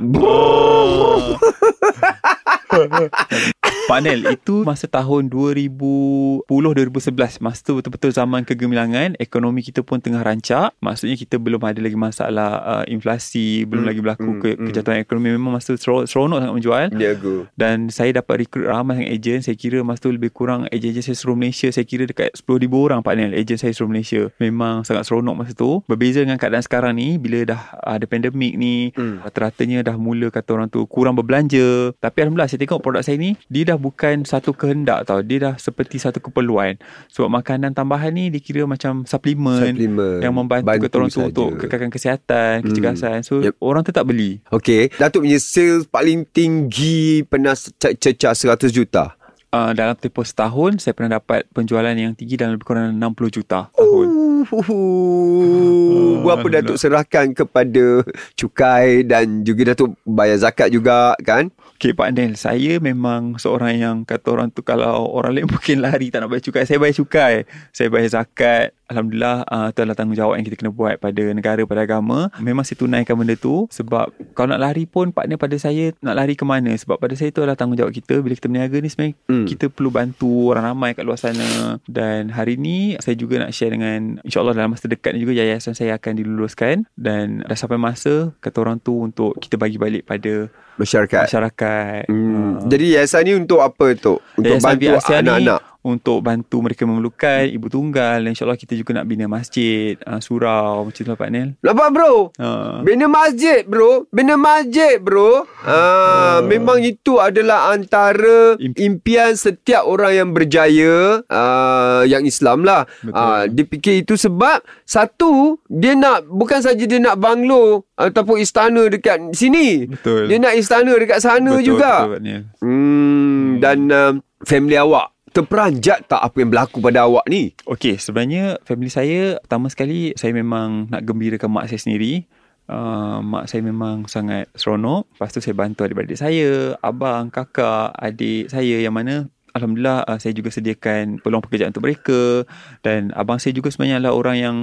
Panel 3.85 4.25
itu 4.31 4.63
masa 4.65 4.89
tahun 4.89 5.29
2010-2011 5.29 7.43
Masa 7.43 7.59
tu 7.61 7.77
betul-betul 7.77 8.09
zaman 8.15 8.47
kegemilangan 8.47 9.19
Ekonomi 9.19 9.59
kita 9.61 9.83
pun 9.83 9.99
tengah 9.99 10.23
rancak. 10.23 10.71
Maksudnya 10.79 11.19
kita 11.19 11.35
belum 11.37 11.59
ada 11.61 11.83
lagi 11.83 11.99
masalah 11.99 12.51
uh, 12.63 12.85
inflasi 12.87 13.67
Belum 13.69 13.83
Hmm, 13.83 13.91
lagi 13.91 13.99
berlaku 13.99 14.31
hmm, 14.31 14.39
ke, 14.39 14.49
hmm. 14.55 14.65
kejatuhan 14.71 15.03
ekonomi. 15.03 15.35
Memang 15.35 15.59
masa 15.59 15.75
tu 15.75 15.77
seronok, 15.83 16.07
seronok 16.07 16.39
sangat 16.39 16.55
menjual. 16.55 16.87
Niaga. 16.95 17.35
dan 17.59 17.91
saya 17.91 18.23
dapat 18.23 18.47
rekrut 18.47 18.63
ramai 18.63 19.03
sangat 19.03 19.11
ejen 19.11 19.39
Saya 19.43 19.59
kira 19.59 19.83
masa 19.83 20.07
tu 20.07 20.15
lebih 20.15 20.31
kurang 20.31 20.71
Ejen-ejen 20.71 21.03
saya 21.03 21.19
seluruh 21.19 21.35
Malaysia. 21.35 21.67
Saya 21.67 21.83
kira 21.83 22.07
dekat 22.07 22.31
10,000 22.39 22.71
orang 22.71 23.03
partner 23.03 23.35
Ejen 23.35 23.59
saya 23.59 23.75
seluruh 23.75 23.91
Malaysia. 23.91 24.31
Memang 24.39 24.87
sangat 24.87 25.03
seronok 25.03 25.35
masa 25.35 25.51
tu. 25.51 25.83
Berbeza 25.91 26.23
dengan 26.23 26.39
keadaan 26.39 26.63
sekarang 26.63 26.95
ni 26.95 27.19
Bila 27.19 27.43
dah 27.43 27.61
ada 27.83 28.07
pandemik 28.07 28.55
ni 28.55 28.95
Hmm. 28.95 29.25
Rata-ratanya 29.25 29.81
dah 29.83 29.97
mula 29.99 30.31
kata 30.31 30.55
orang 30.55 30.71
tu 30.71 30.87
Kurang 30.87 31.19
berbelanja. 31.19 31.91
Tapi 31.99 32.23
Alhamdulillah 32.23 32.47
saya 32.47 32.63
tengok 32.63 32.79
produk 32.79 33.03
saya 33.03 33.19
ni 33.19 33.35
Dia 33.51 33.62
dah 33.65 33.75
bukan 33.75 34.23
satu 34.23 34.51
kehendak 34.51 35.03
tau 35.03 35.19
Dia 35.19 35.37
dah 35.41 35.53
seperti 35.55 35.97
satu 35.97 36.19
keperluan 36.19 36.75
Sebab 37.07 37.31
makanan 37.33 37.71
tambahan 37.71 38.09
ni 38.09 38.27
Dikira 38.27 38.63
macam 38.63 39.03
suplemen 39.03 39.73
Suplemen. 39.73 40.19
Yang 40.19 40.33
membantu 40.33 40.65
Bantu 40.65 40.83
kata 40.83 40.95
orang 40.97 41.09
tu. 41.09 41.21
Untuk 41.23 41.49
kekalkan 41.57 41.89
kesihatan 41.89 42.55
Kecergasan 42.61 43.19
So 43.21 43.39
Yep. 43.39 43.55
orang 43.59 43.81
tu 43.81 43.89
tak 43.89 44.03
beli 44.03 44.39
Okey, 44.49 44.93
Datuk 44.93 45.23
punya 45.23 45.37
sales 45.37 45.83
paling 45.85 46.23
tinggi 46.25 47.23
pernah 47.23 47.53
ce- 47.53 47.71
cecah 47.93 48.33
100 48.33 48.69
juta. 48.69 49.15
uh, 49.49 49.71
dalam 49.71 49.93
tempoh 49.93 50.21
setahun 50.21 50.79
saya 50.79 50.91
pernah 50.91 51.17
dapat 51.17 51.45
penjualan 51.49 51.91
yang 51.91 52.11
tinggi 52.11 52.35
dalam 52.35 52.55
lebih 52.55 52.65
kurang 52.65 52.91
60 52.93 53.29
juta 53.31 53.69
tahun. 53.69 54.07
Oh, 54.09 54.21
Uh, 54.43 56.19
berapa 56.23 56.43
Datuk 56.51 56.75
serahkan 56.75 57.31
kepada 57.31 58.03
cukai 58.33 59.03
dan 59.03 59.39
juga 59.41 59.71
Datuk 59.71 59.95
bayar 60.03 60.35
zakat 60.37 60.67
juga 60.67 61.15
kan? 61.21 61.47
Okay 61.83 61.91
Pak 61.91 62.15
Nel, 62.15 62.39
saya 62.39 62.79
memang 62.79 63.35
seorang 63.35 63.75
yang 63.75 63.97
kata 64.07 64.31
orang 64.31 64.47
tu 64.55 64.63
kalau 64.63 65.03
orang 65.03 65.35
lain 65.35 65.51
mungkin 65.51 65.83
lari 65.83 66.07
tak 66.07 66.23
nak 66.23 66.31
bayar 66.31 66.47
cukai. 66.47 66.63
Saya 66.63 66.79
bayar 66.79 66.95
cukai. 66.95 67.35
Saya 67.75 67.91
bayar 67.91 68.07
zakat. 68.07 68.71
Alhamdulillah 68.93 69.37
uh, 69.45 69.67
itu 69.67 69.79
adalah 69.81 69.97
tanggungjawab 69.97 70.33
yang 70.37 70.45
kita 70.45 70.55
kena 70.55 70.69
buat 70.69 70.95
pada 70.97 71.23
negara, 71.33 71.61
pada 71.65 71.81
agama. 71.81 72.29
Memang 72.37 72.61
saya 72.61 72.77
tunaikan 72.77 73.17
benda 73.17 73.33
tu 73.33 73.65
sebab 73.67 74.13
kalau 74.31 74.53
nak 74.53 74.61
lari 74.61 74.85
pun 74.85 75.09
Pak 75.09 75.25
Nel 75.25 75.41
pada 75.41 75.57
saya 75.57 75.91
nak 75.99 76.13
lari 76.13 76.37
ke 76.37 76.45
mana? 76.45 76.69
Sebab 76.71 77.01
pada 77.01 77.17
saya 77.17 77.33
itu 77.33 77.41
adalah 77.41 77.57
tanggungjawab 77.57 77.89
kita. 77.89 78.21
Bila 78.21 78.33
kita 78.33 78.45
berniaga 78.45 78.77
ni 78.77 78.87
sebenarnya 78.87 79.15
Hmm. 79.23 79.45
kita 79.45 79.65
perlu 79.67 79.89
bantu 79.89 80.51
orang 80.51 80.69
ramai 80.69 80.93
kat 80.93 81.03
luar 81.03 81.17
sana. 81.17 81.81
Dan 81.83 82.29
hari 82.29 82.55
ni 82.55 82.93
saya 82.99 83.17
juga 83.17 83.41
nak 83.41 83.49
share 83.49 83.73
dengan 83.73 84.21
insyaAllah 84.21 84.53
dalam 84.53 84.71
masa 84.71 84.85
dekat 84.85 85.17
ni 85.17 85.25
juga 85.25 85.33
yayasan 85.33 85.73
saya 85.73 85.97
akan 85.97 86.13
diluluskan. 86.13 86.85
Dan 86.93 87.41
dah 87.41 87.57
sampai 87.57 87.81
masa 87.81 88.29
kata 88.37 88.61
orang 88.61 88.77
tu 88.77 88.93
untuk 88.99 89.33
kita 89.39 89.57
bagi 89.57 89.81
balik 89.81 90.05
pada 90.05 90.53
Masyarakat. 90.75 91.25
masyarakat. 91.25 92.03
Hmm. 92.05 92.61
Ah. 92.61 92.65
Jadi 92.67 92.85
yayasan 92.93 93.21
ni 93.23 93.33
untuk 93.33 93.59
apa 93.59 93.93
tu? 93.93 94.21
Untuk 94.35 94.53
Yayasan 94.53 94.77
bantu 94.77 95.09
anak-anak. 95.09 95.61
Untuk 95.83 96.23
bantu 96.23 96.63
mereka 96.63 96.87
memerlukan 96.87 97.43
ibu 97.45 97.67
tunggal 97.67 98.23
dan 98.23 98.31
insyaAllah 98.31 98.55
kita 98.55 98.73
juga 98.73 98.95
nak 98.95 99.05
bina 99.05 99.27
masjid, 99.27 99.99
uh, 100.03 100.17
surau 100.17 100.87
macam 100.87 101.01
tu 101.03 101.11
lah 101.11 101.19
Pak 101.19 101.29
Nel. 101.29 101.49
Nampak 101.59 101.89
bro? 101.91 102.13
Uh, 102.39 102.79
Bina 102.81 103.05
masjid 103.05 103.67
bro 103.67 104.07
Bina 104.09 104.39
masjid 104.39 104.97
bro 104.97 105.43
ah, 105.63 106.39
Memang 106.43 106.79
itu 106.79 107.19
adalah 107.19 107.71
antara 107.71 108.55
Imp- 108.57 108.79
impian 108.79 109.35
setiap 109.35 109.83
orang 109.83 110.13
yang 110.13 110.29
berjaya 110.31 111.21
ah, 111.27 112.03
Yang 112.03 112.35
Islam 112.35 112.63
lah 112.63 112.87
Betul. 113.03 113.15
ah, 113.15 113.43
Dia 113.45 113.63
fikir 113.67 113.95
itu 114.03 114.15
sebab 114.15 114.63
Satu 114.83 115.59
Dia 115.67 115.93
nak 115.93 116.25
Bukan 116.27 116.59
saja 116.59 116.83
dia 116.83 116.99
nak 116.99 117.19
banglo 117.19 117.85
Ataupun 117.93 118.41
istana 118.41 118.89
dekat 118.89 119.33
sini 119.33 119.85
betul. 119.87 120.27
Dia 120.27 120.37
nak 120.39 120.53
istana 120.57 120.93
dekat 120.95 121.19
sana 121.21 121.59
betul, 121.59 121.75
juga 121.75 121.91
Betul 122.05 122.13
Pak 122.13 122.21
Nel. 122.23 122.41
hmm, 122.61 123.45
Dan 123.59 123.77
uh, 123.89 124.11
family 124.43 124.75
awak 124.75 125.12
Terperanjat 125.33 126.05
tak 126.05 126.21
apa 126.21 126.45
yang 126.45 126.53
berlaku 126.53 126.77
pada 126.77 127.09
awak 127.09 127.25
ni? 127.25 127.57
Okey, 127.65 127.97
sebenarnya 127.97 128.61
family 128.69 128.93
saya 128.93 129.41
pertama 129.41 129.65
sekali 129.65 130.13
saya 130.13 130.29
memang 130.29 130.93
nak 130.93 131.01
gembirakan 131.01 131.49
mak 131.49 131.65
saya 131.73 131.81
sendiri. 131.81 132.29
Uh, 132.69 133.17
mak 133.25 133.49
saya 133.49 133.65
memang 133.65 134.05
sangat 134.05 134.45
seronok. 134.53 135.09
Lepas 135.17 135.33
tu 135.33 135.41
saya 135.41 135.57
bantu 135.57 135.89
adik-beradik 135.89 136.21
saya, 136.21 136.77
abang, 136.85 137.33
kakak, 137.33 137.97
adik 137.97 138.53
saya 138.53 138.77
yang 138.77 138.93
mana 138.93 139.25
Alhamdulillah 139.53 140.09
uh, 140.09 140.17
saya 140.17 140.33
juga 140.33 140.49
sediakan 140.49 141.21
peluang 141.21 141.45
pekerjaan 141.45 141.69
untuk 141.69 141.85
mereka 141.85 142.41
dan 142.81 143.13
abang 143.13 143.37
saya 143.37 143.53
juga 143.53 143.69
sebenarnya 143.69 144.01
adalah 144.01 144.13
orang 144.17 144.35
yang 144.41 144.55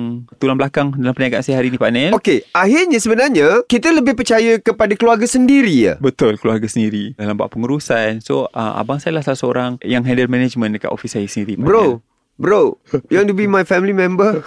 tulang 0.43 0.59
belakang 0.59 0.91
dalam 0.99 1.15
perniagaan 1.15 1.47
saya 1.47 1.63
hari 1.63 1.71
ni 1.71 1.79
Pak 1.79 1.91
Nel. 1.95 2.11
Okey, 2.19 2.43
akhirnya 2.51 2.99
sebenarnya 2.99 3.63
kita 3.71 3.95
lebih 3.95 4.19
percaya 4.19 4.59
kepada 4.59 4.99
keluarga 4.99 5.31
sendiri 5.31 5.71
ya. 5.71 5.95
Betul, 6.03 6.43
keluarga 6.43 6.67
sendiri 6.67 7.15
dalam 7.15 7.39
buat 7.39 7.55
pengurusan. 7.55 8.19
So, 8.19 8.51
uh, 8.51 8.83
abang 8.83 8.99
saya 8.99 9.15
lah 9.15 9.23
salah 9.23 9.39
seorang 9.39 9.71
yang 9.87 10.03
handle 10.03 10.27
management 10.27 10.75
dekat 10.75 10.91
office 10.91 11.15
saya 11.15 11.31
sendiri. 11.31 11.55
Bro, 11.55 12.03
bro, 12.41 12.81
you 13.13 13.21
want 13.21 13.29
to 13.29 13.37
be 13.37 13.45
my 13.45 13.69
family 13.69 13.93
member? 13.93 14.41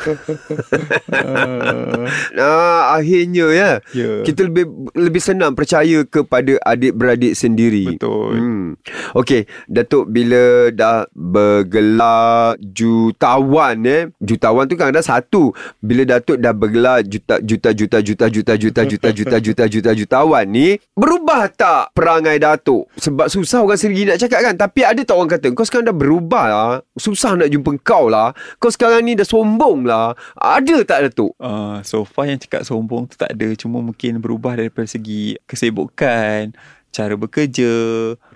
nah, 2.33 2.97
akhirnya 2.97 3.45
ya. 3.53 3.71
Ya. 3.93 4.25
Kita 4.25 4.49
lebih 4.49 4.65
lebih 4.97 5.21
senang 5.21 5.53
percaya 5.53 6.01
kepada 6.01 6.57
adik-beradik 6.65 7.37
sendiri. 7.37 7.93
Betul. 7.93 8.33
Hmm. 8.33 8.65
Okey, 9.13 9.45
Datuk 9.69 10.09
bila 10.09 10.73
dah 10.73 11.05
bergelar 11.13 12.57
jutawan 12.57 13.77
eh. 13.85 14.09
Jutawan 14.17 14.65
tu 14.65 14.73
kan 14.73 14.89
ada 14.89 15.05
satu. 15.05 15.53
Bila 15.77 16.01
Datuk 16.09 16.41
dah 16.41 16.57
bergelar 16.57 17.05
juta 17.05 17.37
juta 17.45 17.69
juta 17.69 18.01
juta 18.01 18.25
juta 18.25 18.53
juta 18.57 18.81
juta 18.81 19.09
juta 19.13 19.37
juta 19.37 19.63
juta 19.69 19.91
jutawan 19.93 20.45
ni, 20.49 20.81
berubah 20.97 21.45
tak 21.53 21.93
perangai 21.93 22.41
Datuk? 22.41 22.89
Sebab 22.97 23.29
susah 23.29 23.61
orang 23.61 23.77
sendiri 23.77 24.09
nak 24.09 24.17
cakap 24.17 24.39
kan. 24.41 24.55
Tapi 24.57 24.81
ada 24.81 25.01
tak 25.05 25.13
orang 25.13 25.29
kata, 25.29 25.53
kau 25.53 25.67
sekarang 25.67 25.93
dah 25.93 25.97
berubah 25.97 26.45
lah. 26.49 26.73
Susah 26.97 27.37
nak 27.37 27.53
jumpa 27.53 27.82
kau 27.83 28.07
lah. 28.09 28.33
Kau 28.57 28.71
sekarang 28.71 29.05
ni 29.05 29.13
dah 29.13 29.27
sombong 29.27 29.85
lah. 29.85 30.15
Ada 30.39 30.81
tak 30.87 30.99
Datuk? 31.11 31.35
Uh, 31.37 31.83
so 31.83 32.07
far 32.07 32.25
yang 32.31 32.39
cakap 32.39 32.63
sombong 32.63 33.05
tu 33.11 33.19
tak 33.19 33.35
ada 33.35 33.47
Cuma 33.59 33.83
mungkin 33.83 34.23
berubah 34.23 34.55
daripada 34.55 34.87
segi 34.87 35.35
kesibukan 35.45 36.55
Cara 36.93 37.17
bekerja 37.17 37.73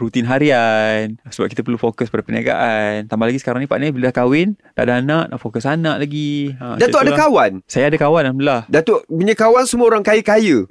Rutin 0.01 0.25
harian 0.25 1.21
Sebab 1.29 1.45
kita 1.45 1.61
perlu 1.61 1.77
fokus 1.77 2.09
pada 2.09 2.25
perniagaan 2.25 3.05
Tambah 3.05 3.29
lagi 3.29 3.37
sekarang 3.37 3.61
ni 3.61 3.69
Pak 3.69 3.77
Nil 3.77 3.93
bila 3.93 4.09
dah 4.09 4.17
kahwin 4.17 4.57
Dah 4.73 4.81
ada 4.81 4.97
anak 4.97 5.29
Nak 5.29 5.37
fokus 5.37 5.69
anak 5.69 6.01
lagi 6.01 6.57
ha, 6.57 6.73
Datuk 6.73 7.05
ada 7.05 7.13
kawan? 7.13 7.61
Saya 7.69 7.93
ada 7.93 8.01
kawan 8.01 8.25
Alhamdulillah 8.25 8.65
Datuk 8.65 9.05
punya 9.05 9.37
kawan 9.37 9.69
semua 9.69 9.93
orang 9.93 10.01
kaya-kaya. 10.01 10.65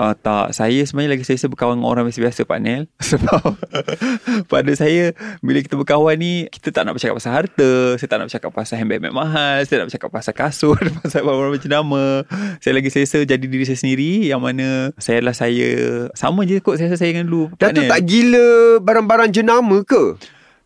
Uh, 0.00 0.16
tak, 0.16 0.56
saya 0.56 0.80
sebenarnya 0.88 1.20
lagi 1.20 1.24
saya 1.28 1.48
berkawan 1.52 1.76
dengan 1.76 1.88
orang 1.92 2.04
biasa-biasa 2.08 2.48
Pak 2.48 2.58
Nel. 2.64 2.88
Sebab 3.12 3.44
pada 4.48 4.72
saya 4.72 5.12
Bila 5.44 5.58
kita 5.60 5.76
berkawan 5.76 6.16
ni 6.16 6.48
Kita 6.48 6.72
tak 6.72 6.88
nak 6.88 6.96
bercakap 6.96 7.20
pasal 7.20 7.32
harta 7.32 7.70
Saya 8.00 8.08
tak 8.08 8.16
nak 8.18 8.26
bercakap 8.32 8.50
pasal 8.52 8.76
handbag 8.80 9.12
mahal 9.12 9.60
Saya 9.68 9.84
nak 9.84 9.86
bercakap 9.92 10.08
pasal 10.08 10.34
kasut 10.34 10.78
Pasal 11.04 11.20
barang-barang 11.26 11.54
macam 11.60 11.70
nama. 11.70 12.04
Saya 12.64 12.72
lagi 12.78 12.88
selesa 12.88 13.20
jadi 13.22 13.44
diri 13.44 13.64
saya 13.68 13.78
sendiri 13.78 14.26
Yang 14.28 14.40
mana 14.40 14.68
Saya 14.96 15.20
adalah 15.20 15.36
saya 15.36 15.70
Sama 16.16 16.48
je 16.48 16.56
kot 16.64 16.80
saya 16.80 16.88
rasa 16.92 17.04
saya 17.04 17.12
dengan 17.12 17.28
dulu 17.28 17.52
Pak 17.52 17.60
Datuk 17.60 17.84
Nel. 17.84 17.90
tak 17.92 18.00
gila 18.08 18.48
barang-barang 18.80 19.30
jenama 19.34 19.76
ke? 19.84 20.16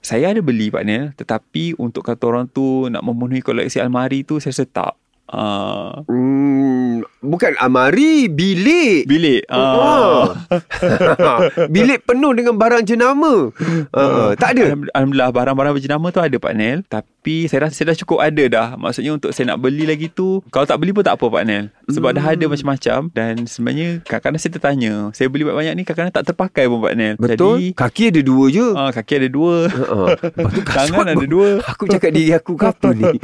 Saya 0.00 0.30
ada 0.30 0.40
beli 0.44 0.70
Pak 0.70 0.84
Nel. 0.86 1.10
Tetapi 1.18 1.78
untuk 1.82 2.06
kata 2.06 2.22
orang 2.30 2.46
tu 2.46 2.86
Nak 2.86 3.02
memenuhi 3.02 3.42
koleksi 3.42 3.82
almari 3.82 4.22
tu 4.22 4.38
Saya 4.38 4.54
rasa 4.54 4.64
tak 4.68 4.92
uh, 5.28 6.02
Hmm, 6.06 7.00
bukan 7.20 7.52
amari, 7.56 8.26
bilik. 8.26 9.04
Bilik 9.04 9.42
Ah. 9.46 10.34
uh, 10.46 11.38
bilik 11.74 12.02
penuh 12.02 12.32
dengan 12.32 12.54
barang 12.54 12.82
jenama. 12.82 13.50
Uh, 13.90 14.32
tak 14.34 14.52
ada. 14.52 14.64
Alham- 14.68 14.88
Alhamdulillah 14.88 15.30
barang-barang 15.30 15.74
berjenama 15.74 16.06
tu 16.08 16.18
ada 16.18 16.36
Pak 16.36 16.52
Nel 16.52 16.78
Tapi 16.82 17.44
saya 17.44 17.66
rasa 17.66 17.74
saya 17.76 17.86
dah 17.88 17.98
cukup 17.98 18.18
ada 18.18 18.44
dah 18.46 18.68
Maksudnya 18.74 19.12
untuk 19.12 19.30
saya 19.30 19.48
nak 19.48 19.58
beli 19.58 19.84
lagi 19.84 20.08
tu 20.08 20.40
Kalau 20.46 20.64
tak 20.64 20.76
beli 20.76 20.90
pun 20.90 21.02
tak 21.02 21.14
apa 21.14 21.26
Pak 21.26 21.42
Nel 21.42 21.64
Sebab 21.86 22.10
dah 22.12 22.24
ada 22.26 22.44
macam-macam 22.44 22.98
Dan 23.10 23.32
sebenarnya 23.44 24.00
kadang-kadang 24.02 24.38
saya 24.38 24.52
tertanya 24.52 24.92
Saya 25.12 25.26
beli 25.26 25.42
banyak-banyak 25.42 25.72
ni 25.72 25.82
kadang-kadang 25.82 26.14
tak 26.14 26.24
terpakai 26.26 26.64
pun 26.66 26.80
Pak 26.80 26.94
Nel 26.94 27.14
Betul. 27.16 27.36
Jadi 27.36 27.66
Kaki 27.72 28.04
ada 28.08 28.20
dua 28.22 28.44
je. 28.48 28.66
ah, 28.72 28.90
Kaki 28.90 29.12
ada 29.16 29.28
dua 29.28 29.54
Uh, 29.68 30.08
lepas 30.12 30.50
tu 30.50 30.62
kasut 30.66 30.76
Tangan 30.88 31.06
ada 31.08 31.26
dua 31.26 31.48
Aku 31.64 31.84
cakap 31.86 32.10
diri 32.10 32.32
aku 32.32 32.52
ke 32.54 32.64
apa 32.64 32.88
ni? 32.90 33.04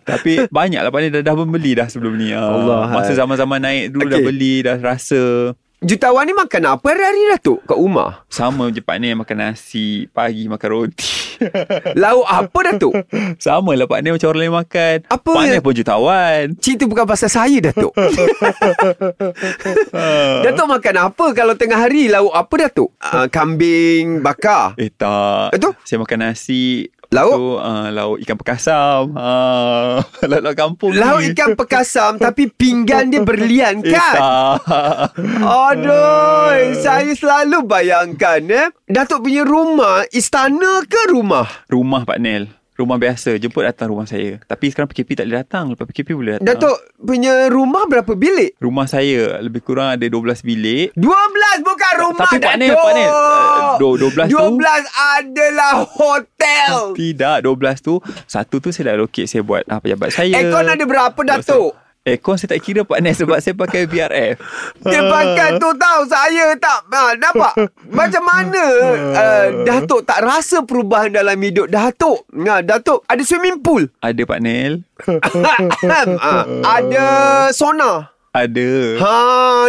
Tapi 0.00 0.44
banyak 0.50 0.78
lah 0.78 0.90
Nel 0.90 1.10
dah, 1.10 1.22
dah 1.22 1.34
membeli 1.34 1.72
dah 1.74 1.86
sebelum 1.86 2.14
ni 2.14 2.30
Ah, 2.30 2.46
Allah, 2.48 2.90
Masa 2.92 3.12
hai. 3.12 3.18
zaman-zaman 3.18 3.58
naik 3.58 3.84
dulu 3.90 4.06
dah 4.06 4.16
Okey. 4.16 4.26
beli 4.26 4.54
Dah 4.60 4.76
rasa 4.76 5.52
Jutawan 5.78 6.26
ni 6.26 6.34
makan 6.34 6.74
apa 6.74 6.90
hari-hari 6.90 7.30
Datuk 7.30 7.62
kat 7.62 7.78
rumah? 7.78 8.26
Sama 8.26 8.66
je 8.66 8.82
Pak 8.82 8.98
Nel 8.98 9.14
makan 9.14 9.38
nasi 9.40 10.10
Pagi 10.10 10.44
makan 10.44 10.68
roti 10.68 11.38
Lauk 12.02 12.26
apa 12.26 12.58
Datuk? 12.66 12.98
Sama 13.38 13.72
lah 13.72 13.86
Pak 13.86 14.02
Nel 14.02 14.10
macam 14.12 14.26
orang 14.26 14.42
lain 14.42 14.54
makan 14.56 14.96
Apa 15.06 15.28
Pak 15.30 15.44
Nel 15.46 15.62
pun 15.62 15.70
jutawan 15.72 16.50
Cerita 16.58 16.82
bukan 16.82 17.06
pasal 17.06 17.30
saya 17.30 17.58
Datuk. 17.62 17.94
Datuk 20.44 20.66
makan 20.66 20.94
apa 21.00 21.26
kalau 21.30 21.54
tengah 21.54 21.78
hari 21.78 22.10
lauk 22.10 22.32
apa 22.32 22.54
Datuk? 22.58 22.90
Uh, 22.98 23.26
kambing 23.28 24.18
bakar. 24.18 24.74
Eh 24.74 24.90
tak 24.90 25.54
Itu? 25.54 25.78
Saya 25.84 26.02
makan 26.02 26.18
nasi 26.24 26.90
Lauk? 27.08 27.32
tu, 27.40 27.46
uh, 27.56 27.88
Lauk 27.88 28.20
ikan 28.20 28.36
perkasam 28.36 29.16
uh, 29.16 30.04
Lauk-lauk 30.28 30.56
kampung 30.68 30.92
Lauk 30.92 31.24
ni 31.24 31.32
ikan 31.32 31.56
perkasam 31.56 32.20
tapi 32.20 32.52
pinggan 32.52 33.08
dia 33.08 33.24
berlian 33.24 33.80
kan? 33.92 34.20
Aduh, 35.40 36.76
saya 36.76 37.08
selalu 37.16 37.64
bayangkan 37.64 38.44
eh. 38.52 38.68
Datuk 38.84 39.24
punya 39.24 39.40
rumah, 39.40 40.04
istana 40.12 40.84
ke 40.84 41.08
rumah? 41.08 41.48
Rumah 41.72 42.04
Pak 42.04 42.20
Nel 42.20 42.57
Rumah 42.78 42.94
biasa 42.96 43.34
Jemput 43.34 43.66
datang 43.66 43.90
rumah 43.90 44.06
saya 44.06 44.38
Tapi 44.40 44.70
sekarang 44.70 44.86
PKP 44.86 45.10
tak 45.12 45.26
boleh 45.26 45.36
datang 45.36 45.64
Lepas 45.68 45.84
PKP 45.84 46.08
boleh 46.14 46.32
datang 46.34 46.46
Datuk 46.46 46.76
punya 46.96 47.50
rumah 47.50 47.84
berapa 47.84 48.14
bilik? 48.14 48.54
Rumah 48.56 48.86
saya 48.86 49.42
Lebih 49.42 49.60
kurang 49.60 49.92
ada 49.92 50.06
12 50.06 50.14
bilik 50.40 50.94
12 50.94 51.02
bukan 51.60 51.92
rumah 51.98 52.22
Tapi 52.24 52.38
Pak 52.38 52.54
Nel, 52.54 52.70
Datuk. 52.70 52.78
Pak 52.80 52.92
Nel, 52.94 53.10
eh, 53.10 53.74
do- 53.76 53.98
12 53.98 54.28
tu- 54.28 54.38
12 54.54 54.84
adalah 54.94 55.74
hotel. 55.90 56.72
Tidak 56.94 57.36
12 57.40 57.78
tu 57.80 57.94
Satu 58.24 58.56
tu 58.58 58.70
saya 58.70 58.84
dah 58.88 58.94
allocate 58.96 59.26
Saya 59.26 59.42
buat 59.42 59.66
ah, 59.66 59.82
pejabat 59.82 60.14
saya 60.14 60.30
Aircon 60.32 60.64
ada 60.64 60.84
berapa 60.84 61.18
Datuk? 61.20 61.74
Aircon 62.08 62.40
saya 62.40 62.56
tak 62.56 62.60
kira 62.64 62.80
Pak 62.82 62.98
Nel 63.04 63.12
Sebab 63.12 63.38
saya 63.44 63.52
pakai 63.52 63.84
VRF 63.84 64.40
Dia 64.88 65.00
pakai 65.04 65.60
tu 65.60 65.68
tahu 65.76 66.00
saya 66.08 66.56
tak 66.56 66.80
ha, 66.88 67.12
nampak 67.16 67.54
macam 67.88 68.22
mana 68.24 68.64
uh, 69.14 69.46
Datuk 69.68 70.04
tak 70.04 70.24
rasa 70.24 70.64
perubahan 70.64 71.12
dalam 71.12 71.36
hidup 71.40 71.68
Datuk. 71.68 72.24
Ha, 72.32 72.60
Datuk 72.64 73.04
ada 73.08 73.22
swimming 73.24 73.60
pool. 73.60 73.88
Ada 74.00 74.22
Pak 74.24 74.40
Nel 74.40 74.84
ha, 75.88 76.34
ada 76.64 77.04
sauna. 77.54 78.17
Ada. 78.38 78.68
Ha, 79.02 79.12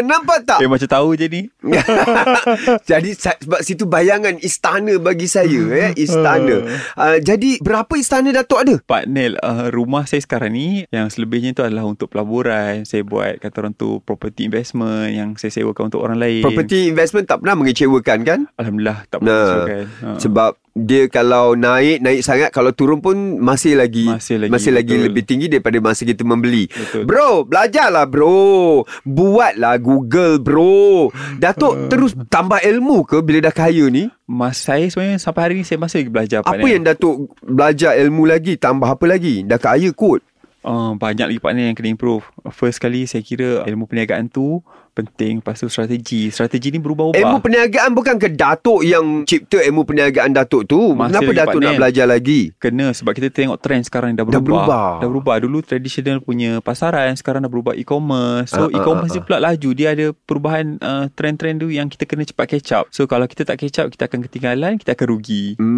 nampak 0.06 0.46
tak? 0.46 0.60
Eh 0.62 0.70
macam 0.70 0.86
tahu 0.86 1.18
je 1.18 1.26
ni. 1.26 1.42
jadi 2.92 3.10
sebab 3.18 3.66
situ 3.66 3.90
bayangan 3.90 4.38
istana 4.46 5.02
bagi 5.02 5.26
saya 5.26 5.90
eh, 5.90 5.92
istana. 5.98 6.62
Uh, 6.94 7.18
jadi 7.18 7.58
berapa 7.60 7.90
istana 7.98 8.30
Datuk 8.30 8.62
ada? 8.62 8.76
Pak 8.86 9.10
Nel, 9.10 9.42
uh, 9.42 9.74
rumah 9.74 10.06
saya 10.06 10.22
sekarang 10.22 10.54
ni 10.54 10.86
yang 10.94 11.10
selebihnya 11.10 11.58
tu 11.58 11.66
adalah 11.66 11.90
untuk 11.90 12.14
pelaburan. 12.14 12.86
Saya 12.86 13.02
buat 13.02 13.42
kata 13.42 13.66
orang 13.66 13.74
tu 13.74 14.00
property 14.06 14.46
investment 14.46 15.10
yang 15.10 15.34
saya 15.36 15.50
sewakan 15.50 15.90
untuk 15.90 16.06
orang 16.06 16.22
lain. 16.22 16.46
Property 16.46 16.94
investment 16.94 17.26
tak 17.26 17.42
pernah 17.42 17.58
mengecewakan 17.58 18.20
kan? 18.22 18.40
Alhamdulillah 18.56 19.10
tak 19.10 19.20
Nah, 19.26 19.26
pernah 19.26 19.66
kan. 19.66 19.86
Ha. 19.90 20.10
Sebab 20.22 20.52
dia 20.86 21.12
kalau 21.12 21.56
naik 21.56 22.00
naik 22.00 22.22
sangat 22.24 22.50
kalau 22.52 22.72
turun 22.72 23.04
pun 23.04 23.40
masih 23.40 23.76
lagi 23.76 24.08
Masih 24.08 24.40
lagi, 24.40 24.52
masih 24.52 24.72
lagi 24.72 24.96
betul. 24.96 25.06
lebih 25.12 25.24
tinggi 25.28 25.48
daripada 25.52 25.78
masa 25.84 26.08
kita 26.08 26.24
membeli. 26.24 26.68
Betul. 26.72 27.04
Bro, 27.04 27.48
belajarlah 27.50 28.06
bro. 28.08 28.84
Buatlah 29.04 29.76
Google 29.80 30.40
bro. 30.40 31.10
Datuk 31.38 31.92
terus 31.92 32.16
tambah 32.28 32.62
ilmu 32.62 33.04
ke 33.04 33.20
bila 33.20 33.50
dah 33.50 33.56
kaya 33.56 33.88
ni? 33.92 34.08
Mas 34.30 34.62
saya 34.62 34.86
sebenarnya 34.88 35.18
sampai 35.18 35.42
hari 35.42 35.54
ni 35.58 35.66
saya 35.66 35.82
masih 35.82 36.06
lagi 36.06 36.12
belajar 36.14 36.38
Apa 36.46 36.66
yang 36.70 36.84
Datuk 36.86 37.34
belajar 37.42 37.98
ilmu 37.98 38.30
lagi? 38.30 38.56
Tambah 38.56 38.86
apa 38.86 39.06
lagi? 39.10 39.42
Dah 39.42 39.58
kaya 39.58 39.90
kot. 39.92 40.22
Uh, 40.60 40.92
banyak 41.00 41.32
lagi 41.32 41.40
partner 41.40 41.72
yang 41.72 41.78
kena 41.80 41.96
improve. 41.96 42.28
First 42.52 42.84
kali 42.84 43.08
saya 43.08 43.24
kira 43.24 43.64
ilmu 43.64 43.88
perniagaan 43.88 44.28
tu 44.28 44.60
penting. 45.02 45.40
Lepas 45.40 45.58
tu 45.58 45.68
strategi. 45.68 46.30
Strategi 46.30 46.70
ni 46.70 46.80
berubah-ubah. 46.80 47.16
Ilmu 47.16 47.38
perniagaan 47.40 47.92
bukan 47.92 48.16
ke 48.16 48.30
Datuk 48.30 48.82
yang 48.82 49.24
cipta 49.24 49.60
ilmu 49.60 49.84
perniagaan 49.84 50.32
Datuk 50.32 50.66
tu? 50.66 50.94
Masih 50.94 51.20
Kenapa 51.20 51.32
Datuk 51.34 51.60
nak 51.60 51.72
Nel. 51.72 51.80
belajar 51.80 52.06
lagi? 52.06 52.42
Kena 52.56 52.92
sebab 52.92 53.12
kita 53.14 53.30
tengok 53.30 53.58
trend 53.58 53.84
sekarang 53.84 54.14
dah 54.14 54.22
Dah 54.22 54.40
berubah. 54.40 54.42
berubah. 54.42 54.90
Dah 55.00 55.08
berubah. 55.08 55.36
Dulu 55.40 55.58
traditional 55.62 56.20
punya 56.20 56.60
pasaran, 56.60 57.14
sekarang 57.14 57.42
dah 57.42 57.52
berubah 57.52 57.74
e-commerce. 57.74 58.52
So 58.52 58.68
ah, 58.68 58.74
e-commerce 58.74 59.12
ah, 59.12 59.16
dia 59.16 59.24
pula 59.24 59.38
laju. 59.40 59.70
Dia 59.72 59.88
ada 59.94 60.06
perubahan 60.14 60.66
uh, 60.80 61.06
trend-trend 61.14 61.60
tu 61.60 61.70
yang 61.70 61.88
kita 61.88 62.04
kena 62.04 62.24
cepat 62.24 62.46
catch 62.50 62.72
up. 62.74 62.86
So 62.90 63.06
kalau 63.06 63.26
kita 63.26 63.44
tak 63.44 63.58
catch 63.58 63.80
up, 63.80 63.88
kita 63.90 64.06
akan 64.06 64.20
ketinggalan, 64.26 64.78
kita 64.78 64.94
akan 64.94 65.08
rugi. 65.10 65.56
Hmm. 65.56 65.78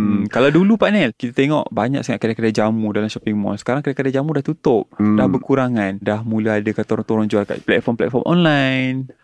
Hmm. 0.00 0.26
Kalau 0.28 0.48
dulu 0.48 0.74
Pak 0.74 0.90
Nel 0.90 1.10
Kita 1.12 1.32
tengok 1.32 1.68
banyak 1.70 2.02
sangat 2.02 2.20
kedai-kedai 2.20 2.52
jamu 2.52 2.90
Dalam 2.90 3.06
shopping 3.06 3.34
mall 3.34 3.56
Sekarang 3.56 3.80
kedai-kedai 3.80 4.12
jamu 4.12 4.32
dah 4.32 4.42
tutup 4.42 4.88
Hmm. 4.96 5.16
Dah 5.16 5.26
berkurangan 5.26 5.96
Dah 5.98 6.20
mula 6.20 6.58
ada 6.58 6.70
kata 6.70 6.90
orang-orang 6.94 7.26
jual 7.26 7.44
Kat 7.44 7.62
platform-platform 7.62 8.24
online 8.24 8.59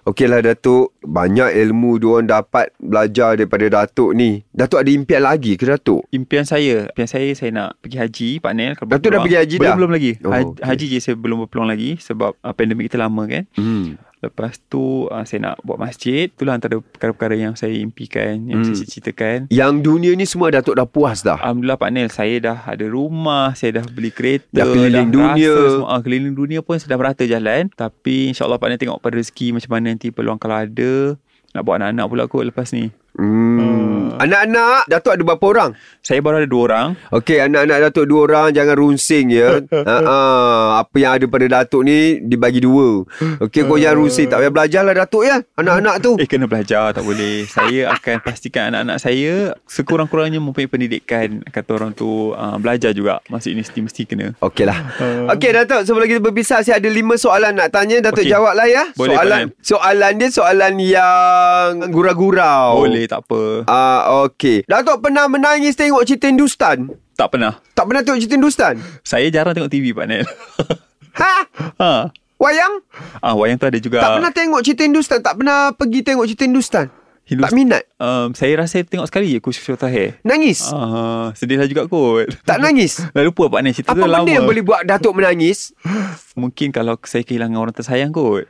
Okeylah 0.03 0.39
Datuk, 0.41 0.95
banyak 1.01 1.51
ilmu 1.57 1.99
diorang 1.99 2.25
dapat 2.25 2.71
belajar 2.79 3.35
daripada 3.35 3.67
Datuk 3.67 4.13
ni. 4.13 4.47
Datuk 4.49 4.79
ada 4.79 4.89
impian 4.89 5.21
lagi 5.21 5.55
ke 5.55 5.67
Datuk? 5.67 6.07
Impian 6.11 6.43
saya 6.43 6.87
Impian 6.89 7.07
saya 7.07 7.29
Saya 7.33 7.51
nak 7.51 7.75
pergi 7.79 7.97
haji 7.99 8.29
Pak 8.39 8.53
Nel 8.53 8.73
kalau 8.73 8.89
Datuk 8.89 9.11
dah 9.11 9.19
berpeluang. 9.19 9.25
pergi 9.25 9.37
haji 9.37 9.55
belum, 9.57 9.67
dah? 9.67 9.77
Belum 9.77 9.93
lagi 9.93 10.11
Oh, 10.19 10.31
haji, 10.31 10.47
okey. 10.49 10.63
haji 10.65 10.85
je 10.87 10.99
saya 11.01 11.15
belum 11.17 11.37
berpeluang 11.43 11.69
lagi 11.69 11.91
Sebab 11.99 12.31
uh, 12.37 12.53
pandemik 12.53 12.87
kita 12.87 12.97
lama 12.97 13.23
kan 13.25 13.45
Hmm. 13.53 13.99
Lepas 14.29 14.59
tu 14.63 14.81
uh, 15.07 15.23
Saya 15.23 15.39
nak 15.45 15.57
buat 15.61 15.77
masjid 15.77 16.27
Itulah 16.27 16.55
antara 16.55 16.77
perkara-perkara 16.77 17.35
yang 17.37 17.55
saya 17.55 17.73
impikan 17.73 18.43
Yang 18.43 18.59
Hmm. 18.59 18.75
saya 18.75 18.89
ceritakan 18.89 19.39
Yang 19.49 19.73
dunia 19.81 20.13
ni 20.13 20.25
semua 20.25 20.49
Datuk 20.49 20.75
dah 20.75 20.85
puas 20.85 21.21
dah. 21.21 21.37
Alhamdulillah 21.37 21.77
Pak 21.77 21.91
Nel 21.91 22.09
Saya 22.09 22.37
dah 22.39 22.59
ada 22.63 22.85
rumah 22.85 23.53
Saya 23.53 23.79
dah 23.79 23.85
beli 23.87 24.11
kereta 24.11 24.47
Dah 24.53 24.65
keliling 24.65 25.09
dah 25.09 25.17
dunia. 25.33 25.53
rasa 25.53 25.69
semua, 25.73 25.89
ah, 25.89 26.01
Keliling 26.01 26.35
dunia 26.35 26.61
pun 26.61 26.75
Saya 26.75 26.89
dah 26.89 26.99
merata 26.99 27.25
jalan 27.25 27.71
Tapi 27.71 28.31
insyaAllah 28.31 28.57
Pak 28.57 28.69
Nel 28.69 28.79
tengok 28.79 28.99
pada 28.99 29.15
rezeki 29.15 29.47
Macam 29.53 29.71
mana 29.71 29.87
nanti 29.89 30.09
peluang 30.09 30.37
kalau 30.37 30.57
ada 30.57 30.93
Nak 31.51 31.63
buat 31.63 31.77
anak-anak 31.77 32.07
pula 32.07 32.25
kot 32.27 32.45
lepas 32.45 32.69
ni 32.71 32.91
Hmm. 33.17 34.13
Anak-anak, 34.17 34.89
Datuk 34.89 35.13
ada 35.13 35.23
berapa 35.25 35.45
orang? 35.45 35.71
Saya 36.01 36.23
baru 36.23 36.39
ada 36.39 36.49
dua 36.49 36.63
orang 36.71 36.89
Okey, 37.11 37.43
anak-anak 37.43 37.91
Datuk 37.91 38.07
dua 38.07 38.21
orang 38.31 38.49
jangan 38.55 38.77
runsing 38.79 39.33
ya. 39.33 39.61
Ha 39.73 39.97
apa 40.85 40.97
yang 41.01 41.13
ada 41.17 41.27
pada 41.27 41.47
Datuk 41.49 41.83
ni 41.85 42.21
dibagi 42.21 42.61
dua. 42.61 43.09
Okey, 43.41 43.65
kau 43.65 43.81
jangan 43.81 43.97
runsing. 44.05 44.29
Tak 44.29 44.39
payah 44.41 44.53
belajarlah 44.53 44.95
Datuk 44.95 45.25
ya. 45.25 45.41
Anak-anak 45.57 45.97
tu. 46.05 46.13
Eh 46.23 46.29
kena 46.29 46.49
belajar 46.49 46.97
tak 46.97 47.05
boleh 47.05 47.45
Saya 47.45 47.93
akan 47.93 48.25
pastikan 48.25 48.73
anak-anak 48.73 48.99
saya 48.99 49.53
Sekurang-kurangnya 49.69 50.41
mempunyai 50.41 50.67
pendidikan 50.67 51.45
Kata 51.45 51.77
orang 51.77 51.93
tu 51.93 52.33
uh, 52.33 52.57
Belajar 52.57 52.97
juga 52.97 53.21
Masuk 53.29 53.53
universiti 53.53 53.85
mesti 53.85 54.03
kena 54.09 54.27
Okeylah. 54.41 54.79
Okey 55.37 55.51
Datuk, 55.53 55.87
sebelum 55.87 56.07
kita 56.09 56.21
berpisah 56.25 56.65
saya 56.65 56.81
ada 56.81 56.89
lima 56.91 57.15
soalan 57.15 57.53
nak 57.57 57.73
tanya. 57.73 58.01
Datuk 58.01 58.25
Okey. 58.25 58.33
jawablah 58.33 58.67
ya. 58.69 58.85
Boleh, 58.97 59.17
soalan 59.17 59.45
Pak 59.53 59.65
soalan 59.65 60.13
dia 60.19 60.29
soalan 60.33 60.75
yang 60.83 61.71
gurau-gurau. 61.93 62.83
Boleh 62.83 63.06
tak 63.07 63.23
apa 63.23 63.65
Ah, 63.65 64.01
okey. 64.25 64.63
Datuk 64.65 65.01
pernah 65.01 65.27
menangis 65.27 65.73
tengok 65.73 66.03
cerita 66.03 66.27
Hindustan? 66.27 66.91
Tak 67.13 67.31
pernah 67.31 67.57
Tak 67.73 67.85
pernah 67.85 68.01
tengok 68.01 68.19
cerita 68.19 68.35
Hindustan? 68.35 68.75
Saya 69.01 69.27
jarang 69.29 69.53
tengok 69.53 69.69
TV 69.69 69.91
Pak 69.91 70.05
Nel 70.05 70.27
Ha? 71.17 71.35
ha. 71.77 71.93
Wayang? 72.37 72.85
Ah, 73.19 73.33
Wayang 73.33 73.57
tu 73.57 73.65
ada 73.65 73.79
juga 73.79 73.99
Tak 73.99 74.11
pernah 74.15 74.29
tengok 74.31 74.61
cerita 74.61 74.83
Hindustan? 74.83 75.19
Tak 75.19 75.35
pernah 75.35 75.73
pergi 75.73 76.01
tengok 76.03 76.27
cerita 76.27 76.45
Hindustan? 76.45 76.87
Hindus- 77.25 77.43
Tak 77.43 77.57
minat? 77.57 77.83
um, 77.97 78.31
Saya 78.33 78.55
rasa 78.57 78.79
tengok 78.81 79.03
sekali 79.05 79.27
je 79.29 79.41
Kush 79.41 79.59
Tahir 79.73 80.15
Nangis? 80.23 80.69
Ah, 80.69 81.33
sedihlah 81.33 81.65
juga 81.65 81.87
kot. 81.87 82.31
Tak 82.43 82.61
nangis? 82.61 83.03
Dah 83.15 83.25
lupa 83.25 83.49
Pak 83.49 83.61
Nel 83.61 83.73
cerita 83.73 83.91
Apa 83.91 83.97
tu 83.97 84.01
dah 84.01 84.09
benda 84.13 84.23
lama. 84.23 84.31
yang 84.31 84.45
boleh 84.45 84.63
buat 84.63 84.85
Datuk 84.85 85.11
menangis? 85.13 85.75
Mungkin 86.35 86.71
kalau 86.71 86.95
saya 87.03 87.23
kehilangan 87.23 87.57
orang 87.57 87.75
tersayang 87.75 88.13
kot. 88.13 88.47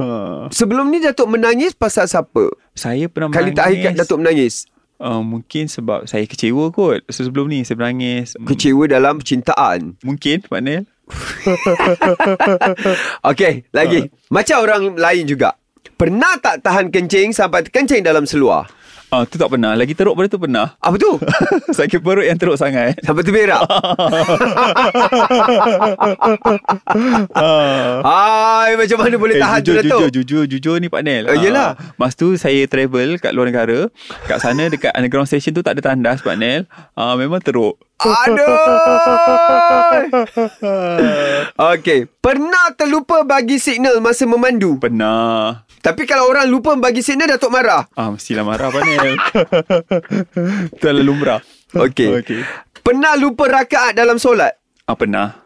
Ha. 0.00 0.48
Sebelum 0.48 0.88
ni 0.88 0.98
Datuk 0.98 1.28
menangis 1.28 1.72
pasal 1.72 2.08
siapa? 2.08 2.48
Saya 2.72 3.04
pernah 3.06 3.28
Kali 3.28 3.46
menangis. 3.46 3.54
terakhir 3.54 3.76
kat 3.76 3.92
Datuk 4.00 4.18
menangis? 4.18 4.54
Uh, 4.96 5.20
mungkin 5.20 5.64
sebab 5.64 6.04
saya 6.04 6.24
kecewa 6.24 6.68
kot. 6.70 7.00
So, 7.08 7.22
sebelum 7.22 7.46
ni 7.46 7.62
saya 7.62 7.76
menangis. 7.76 8.34
Hmm, 8.34 8.44
Kecewa 8.44 8.84
dalam 8.84 9.16
percintaan. 9.16 9.96
Mungkin 10.00 10.44
Pak 10.44 10.60
Nel. 10.60 10.84
Okey, 13.26 13.66
lagi. 13.70 14.00
Macam 14.28 14.56
orang 14.60 14.82
lain 14.94 15.24
juga. 15.26 15.54
Pernah 15.96 16.36
tak 16.38 16.60
tahan 16.60 16.88
kencing 16.88 17.30
sampai 17.30 17.60
terkencing 17.60 18.00
dalam 18.00 18.24
seluar? 18.24 18.68
Ah, 19.10 19.26
tu 19.26 19.36
tak 19.36 19.50
pernah. 19.50 19.74
Lagi 19.74 19.90
teruk 19.90 20.14
pada 20.14 20.30
tu 20.30 20.38
pernah. 20.38 20.78
Apa 20.78 20.94
tu? 20.94 21.18
Sakit 21.76 21.98
perut 21.98 22.22
yang 22.22 22.38
teruk 22.38 22.54
sangat. 22.54 22.94
Sampai 23.02 23.26
terberak? 23.26 23.58
Ah. 27.32 28.02
Hai, 28.02 28.74
macam 28.74 28.98
mana 28.98 29.16
boleh 29.16 29.34
Eh, 29.34 29.40
tahan 29.40 29.60
tu 29.60 29.72
jujur, 29.72 29.76
Datuk? 29.80 30.00
jujur, 30.00 30.10
jujur, 30.12 30.42
jujur 30.48 30.76
ni 30.76 30.86
Pak 30.86 31.02
Nel. 31.02 31.24
Oh, 31.26 31.36
yelah. 31.36 31.74
Ah, 31.74 31.94
Mas 31.96 32.14
tu 32.14 32.34
saya 32.34 32.66
travel 32.66 33.18
kat 33.18 33.30
luar 33.30 33.46
negara. 33.46 33.86
Kat 34.26 34.38
sana 34.38 34.66
dekat 34.66 34.90
underground 34.92 35.26
station 35.26 35.50
tu 35.52 35.60
tak 35.60 35.74
ada 35.74 35.82
tandas 35.84 36.20
Pak 36.20 36.36
Nel. 36.36 36.66
Ah, 36.92 37.14
memang 37.14 37.38
teruk. 37.38 37.78
Aduh. 38.00 38.46
Okey, 41.70 42.08
pernah 42.16 42.72
terlupa 42.72 43.22
bagi 43.22 43.56
signal 43.56 44.00
masa 44.00 44.24
memandu? 44.24 44.80
Pernah. 44.80 45.68
Tapi 45.80 46.04
kalau 46.04 46.28
orang 46.28 46.44
lupa 46.44 46.76
bagi 46.76 47.00
signal 47.00 47.36
Datuk 47.36 47.48
marah. 47.48 47.88
Ah, 47.96 48.12
mestilah 48.12 48.44
marah 48.44 48.68
Pak 48.68 48.82
Nel. 48.84 49.16
Itu 50.76 50.84
adalah 50.84 51.04
lumrah. 51.04 51.40
Okey. 51.72 52.20
Okey. 52.20 52.40
Pernah 52.84 53.16
lupa 53.16 53.48
rakaat 53.48 53.96
dalam 53.96 54.20
solat? 54.20 54.60
Ah, 54.84 54.92
pernah. 54.92 55.40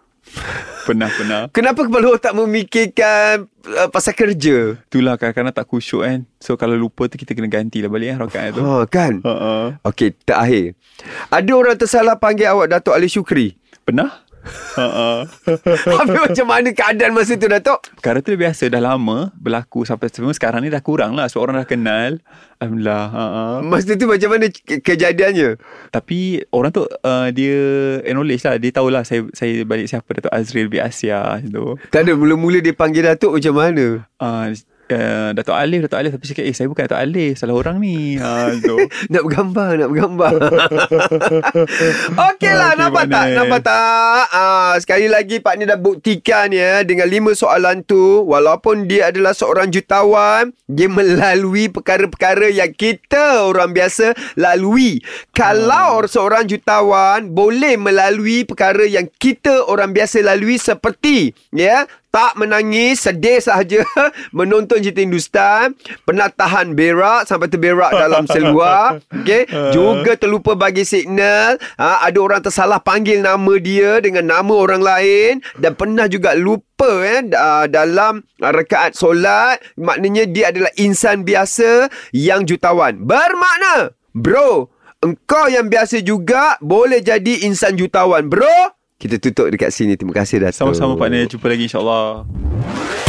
Pernah, 0.84 1.08
pernah. 1.08 1.40
Kenapa 1.56 1.86
kepala 1.86 2.18
otak 2.18 2.34
memikirkan 2.34 3.46
uh, 3.46 3.88
pasal 3.88 4.12
kerja? 4.12 4.76
Itulah 4.76 5.14
kadang-kadang 5.16 5.54
tak 5.54 5.66
khusyuk 5.70 6.02
kan. 6.04 6.26
So 6.42 6.58
kalau 6.58 6.74
lupa 6.74 7.06
tu 7.06 7.16
kita 7.16 7.32
kena 7.32 7.48
gantilah 7.48 7.88
balik 7.88 8.08
kan 8.14 8.18
rakaat 8.26 8.50
tu. 8.58 8.62
Ha, 8.66 8.84
kan? 8.90 9.12
Ha. 9.22 9.30
Uh-uh. 9.30 9.64
Okey, 9.86 10.18
terakhir. 10.26 10.74
Ada 11.30 11.52
orang 11.54 11.76
tersalah 11.78 12.18
panggil 12.18 12.50
awak 12.50 12.74
Datuk 12.74 12.92
Ali 12.92 13.06
Syukri. 13.06 13.56
Pernah? 13.86 14.24
Ha. 14.44 15.24
Habis 15.86 16.18
macam 16.28 16.46
mana 16.46 16.68
keadaan 16.70 17.12
masa 17.12 17.34
tu 17.34 17.48
Datuk? 17.48 17.80
Perkara 17.96 18.20
tu 18.20 18.34
biasa 18.34 18.68
dah 18.68 18.82
lama 18.82 19.32
berlaku 19.34 19.82
sampai 19.82 20.08
semua 20.08 20.30
sekarang 20.30 20.60
ni 20.60 20.68
dah 20.68 20.78
kurang 20.78 21.16
lah 21.16 21.26
sebab 21.26 21.48
orang 21.48 21.56
dah 21.60 21.68
kenal. 21.68 22.10
Alhamdulillah. 22.58 23.04
Ha. 23.08 23.22
Masa 23.60 23.94
tu 23.94 24.04
macam 24.04 24.28
mana 24.30 24.46
ke- 24.48 24.80
kejadiannya? 24.80 25.56
Tapi 25.88 26.44
orang 26.50 26.70
tu 26.70 26.84
uh, 26.84 27.28
dia 27.30 27.56
acknowledge 28.02 28.44
lah. 28.44 28.56
Dia 28.56 28.70
tahulah 28.70 29.02
saya 29.02 29.24
saya 29.32 29.64
balik 29.64 29.88
siapa 29.88 30.08
Datuk 30.10 30.32
Azril 30.32 30.68
bin 30.68 30.80
Asia 30.80 31.40
tu. 31.40 31.76
Tak 31.88 32.04
ada, 32.04 32.12
mula-mula 32.12 32.60
dia 32.60 32.72
panggil 32.72 33.04
Datuk 33.04 33.40
macam 33.40 33.54
mana? 33.56 34.04
Uh, 34.20 34.52
uh, 34.90 35.30
Datuk 35.32 35.56
Alif, 35.56 35.86
Datuk 35.86 35.98
Alif 36.00 36.10
tapi 36.16 36.24
cakap 36.28 36.44
eh 36.44 36.54
saya 36.54 36.66
bukan 36.68 36.84
Datuk 36.88 37.00
Alif, 37.00 37.32
salah 37.38 37.54
orang 37.56 37.76
ni. 37.78 38.16
Ha 38.18 38.52
tu. 38.66 38.76
Nak 39.12 39.22
bergambar, 39.24 39.70
nak 39.76 39.88
bergambar. 39.92 40.32
Okey 42.32 42.52
lah, 42.52 42.70
Okey, 42.74 42.80
nampak 42.80 43.04
Pak 43.04 43.12
tak? 43.12 43.26
Nampak 43.34 43.60
tak? 43.64 44.24
Ah, 44.30 44.74
sekali 44.80 45.06
lagi 45.10 45.40
Pak 45.40 45.54
Ni 45.56 45.64
dah 45.64 45.78
buktikan 45.78 46.50
ya 46.50 46.82
dengan 46.82 47.08
lima 47.08 47.32
soalan 47.32 47.84
tu. 47.84 48.24
Walaupun 48.24 48.86
dia 48.86 49.10
adalah 49.12 49.32
seorang 49.32 49.70
jutawan, 49.70 50.54
dia 50.66 50.88
melalui 50.88 51.68
perkara-perkara 51.68 52.50
yang 52.50 52.72
kita 52.72 53.44
orang 53.44 53.72
biasa 53.72 54.14
lalui. 54.34 55.00
Kalau 55.34 56.04
Hmm. 56.04 56.08
seorang 56.08 56.44
jutawan 56.46 57.30
boleh 57.30 57.76
melalui 57.76 58.42
perkara 58.44 58.84
yang 58.84 59.06
kita 59.18 59.66
orang 59.66 59.92
biasa 59.92 60.24
lalui 60.24 60.56
seperti 60.56 61.30
ya 61.50 61.84
tak 62.14 62.38
menangis, 62.38 63.02
sedih 63.02 63.42
sahaja 63.42 63.82
menonton 64.38 64.78
cerita 64.78 65.02
Hindustan, 65.02 65.74
pernah 66.06 66.30
tahan 66.30 66.78
berak 66.78 67.26
sampai 67.26 67.50
terberak 67.50 67.90
dalam 67.90 68.22
seluar, 68.30 69.02
okey, 69.18 69.50
juga 69.74 70.14
terlupa 70.14 70.54
bagi 70.54 70.86
signal, 70.86 71.58
ha, 71.74 72.06
ada 72.06 72.18
orang 72.22 72.38
tersalah 72.38 72.78
panggil 72.78 73.18
nama 73.18 73.58
dia 73.58 73.98
dengan 73.98 74.30
nama 74.30 74.54
orang 74.54 74.78
lain 74.78 75.32
dan 75.58 75.74
pernah 75.74 76.06
juga 76.06 76.38
lupa 76.38 77.02
eh 77.02 77.26
da- 77.26 77.66
dalam 77.66 78.22
rakaat 78.38 78.94
solat, 78.94 79.58
maknanya 79.74 80.30
dia 80.30 80.54
adalah 80.54 80.70
insan 80.78 81.26
biasa 81.26 81.90
yang 82.14 82.46
jutawan. 82.46 83.02
Bermakna, 83.02 83.90
bro, 84.14 84.70
engkau 85.02 85.50
yang 85.50 85.66
biasa 85.66 85.98
juga 86.06 86.62
boleh 86.62 87.02
jadi 87.02 87.42
insan 87.42 87.74
jutawan, 87.74 88.30
bro. 88.30 88.83
Kita 88.98 89.18
tutup 89.20 89.50
dekat 89.50 89.70
sini. 89.74 89.98
Terima 89.98 90.14
kasih 90.14 90.40
Dato'. 90.42 90.56
Sama-sama 90.56 90.94
partner. 90.94 91.26
Jumpa 91.28 91.46
lagi 91.50 91.66
insyaAllah. 91.66 93.03